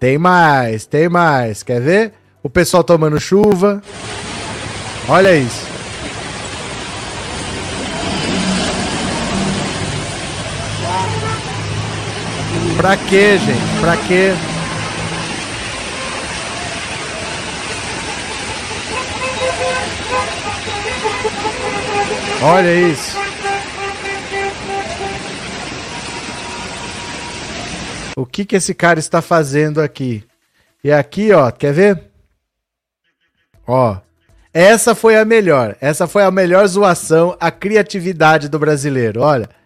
[0.00, 1.62] Tem mais, tem mais.
[1.62, 2.12] Quer ver?
[2.42, 3.80] O pessoal tomando chuva.
[5.08, 5.79] Olha isso.
[12.80, 13.80] Pra quê, gente?
[13.80, 14.30] Pra quê?
[22.42, 23.18] Olha isso.
[28.16, 30.24] O que que esse cara está fazendo aqui?
[30.82, 32.02] E aqui, ó, quer ver?
[33.66, 33.98] Ó,
[34.54, 35.76] essa foi a melhor.
[35.82, 39.20] Essa foi a melhor zoação, a criatividade do brasileiro.
[39.20, 39.59] Olha.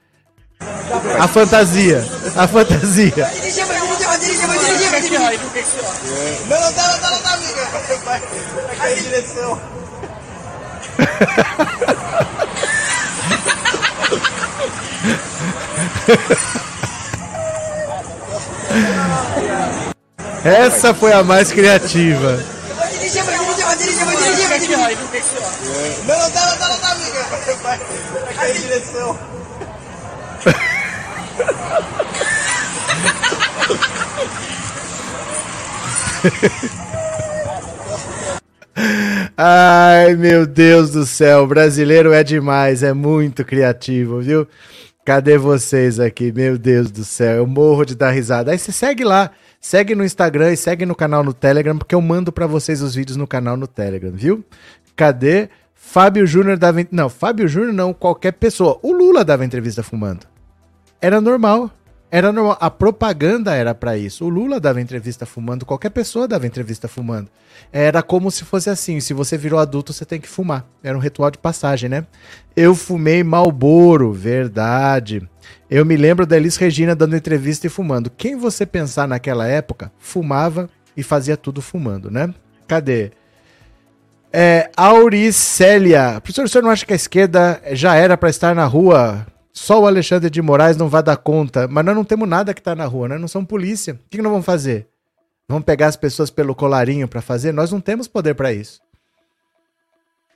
[1.18, 2.04] A fantasia.
[2.34, 3.12] A fantasia.
[3.14, 5.38] Vai dirigir, vai.
[6.48, 7.68] Não, não não não amiga.
[8.04, 8.20] Vai,
[8.66, 9.60] vai cair direção.
[20.44, 22.36] Essa foi a mais criativa.
[22.76, 24.94] Vai dirigir, vai dirigir, vai dirigir, vai dirigir, vai.
[26.06, 27.22] Não, não não não amiga.
[27.62, 29.18] Vai, vai cair direção.
[39.36, 44.46] Ai, meu Deus do céu, o brasileiro é demais, é muito criativo, viu?
[45.04, 46.32] Cadê vocês aqui?
[46.32, 48.52] Meu Deus do céu, eu morro de dar risada.
[48.52, 49.30] Aí você segue lá,
[49.60, 52.94] segue no Instagram e segue no canal no Telegram, porque eu mando para vocês os
[52.94, 54.42] vídeos no canal no Telegram, viu?
[54.96, 55.50] Cadê?
[55.74, 56.86] Fábio Júnior dava.
[56.90, 58.78] Não, Fábio Júnior não, qualquer pessoa.
[58.82, 60.33] O Lula dava entrevista fumando.
[61.04, 61.70] Era normal.
[62.10, 62.56] Era normal.
[62.58, 64.24] A propaganda era para isso.
[64.24, 67.28] O Lula dava entrevista fumando, qualquer pessoa dava entrevista fumando.
[67.70, 70.64] Era como se fosse assim: se você virou adulto, você tem que fumar.
[70.82, 72.06] Era um ritual de passagem, né?
[72.56, 75.28] Eu fumei Malboro, verdade.
[75.68, 78.08] Eu me lembro da Elis Regina dando entrevista e fumando.
[78.08, 82.32] Quem você pensar naquela época, fumava e fazia tudo fumando, né?
[82.66, 83.12] Cadê?
[84.32, 86.18] É, Auricélia.
[86.22, 89.26] Professor, o senhor não acha que a esquerda já era para estar na rua?
[89.56, 91.68] Só o Alexandre de Moraes não vai dar conta.
[91.68, 93.94] Mas nós não temos nada que tá na rua, nós não somos polícia.
[93.94, 94.88] O que, que nós vamos fazer?
[95.48, 97.52] Vamos pegar as pessoas pelo colarinho para fazer?
[97.52, 98.80] Nós não temos poder para isso.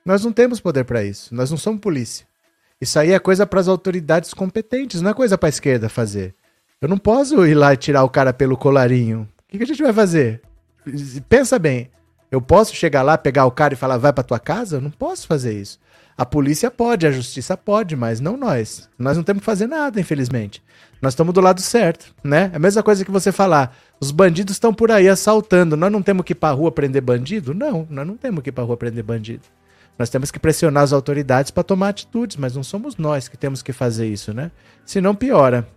[0.04, 1.34] Nós não temos poder para isso.
[1.34, 2.26] Nós não somos polícia.
[2.80, 6.32] Isso aí é coisa para as autoridades competentes, não é coisa para a esquerda fazer.
[6.80, 9.28] Eu não posso ir lá e tirar o cara pelo colarinho.
[9.46, 10.40] O que, que a gente vai fazer?
[11.28, 11.90] Pensa bem.
[12.30, 14.76] Eu posso chegar lá, pegar o cara e falar, vai pra tua casa?
[14.76, 15.80] Eu não posso fazer isso.
[16.18, 18.88] A polícia pode, a justiça pode, mas não nós.
[18.98, 20.60] Nós não temos que fazer nada, infelizmente.
[21.00, 22.50] Nós estamos do lado certo, né?
[22.52, 26.02] É a mesma coisa que você falar, os bandidos estão por aí assaltando, nós não
[26.02, 27.54] temos que ir pra rua prender bandido?
[27.54, 29.44] Não, nós não temos que ir pra rua prender bandido.
[29.96, 33.62] Nós temos que pressionar as autoridades para tomar atitudes, mas não somos nós que temos
[33.62, 34.50] que fazer isso, né?
[34.84, 35.68] Senão piora.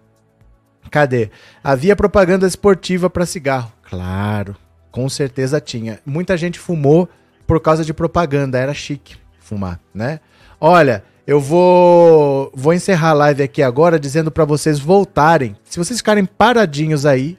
[0.89, 1.29] Cadê?
[1.63, 3.71] Havia propaganda esportiva para cigarro.
[3.87, 4.55] Claro,
[4.89, 5.99] com certeza tinha.
[6.03, 7.07] Muita gente fumou
[7.45, 9.21] por causa de propaganda, era chique
[9.51, 10.21] fumar, né?
[10.63, 15.55] Olha, Eu vou, vou encerrar a live aqui agora dizendo para vocês voltarem.
[15.63, 17.37] Se vocês ficarem paradinhos aí,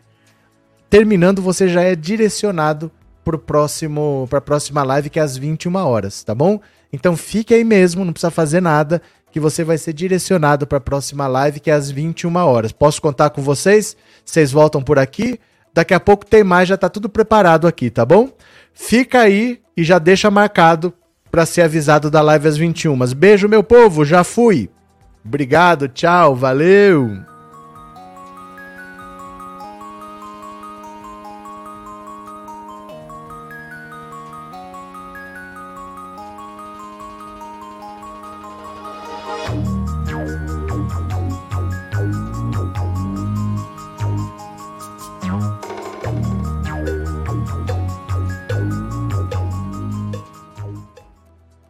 [0.89, 2.91] terminando você já é direcionado
[3.25, 6.61] pro próximo para a próxima live que é às 21 horas, tá bom?
[6.93, 10.81] Então fique aí mesmo, não precisa fazer nada, que você vai ser direcionado para a
[10.81, 12.73] próxima live que é às 21 horas.
[12.73, 13.97] Posso contar com vocês?
[14.25, 15.39] Vocês voltam por aqui?
[15.75, 18.31] Daqui a pouco tem mais, já tá tudo preparado aqui, tá bom?
[18.73, 20.95] Fica aí e já deixa marcado
[21.33, 22.95] para ser avisado da live às 21.
[23.17, 24.69] Beijo, meu povo, já fui.
[25.25, 27.32] Obrigado, tchau, valeu.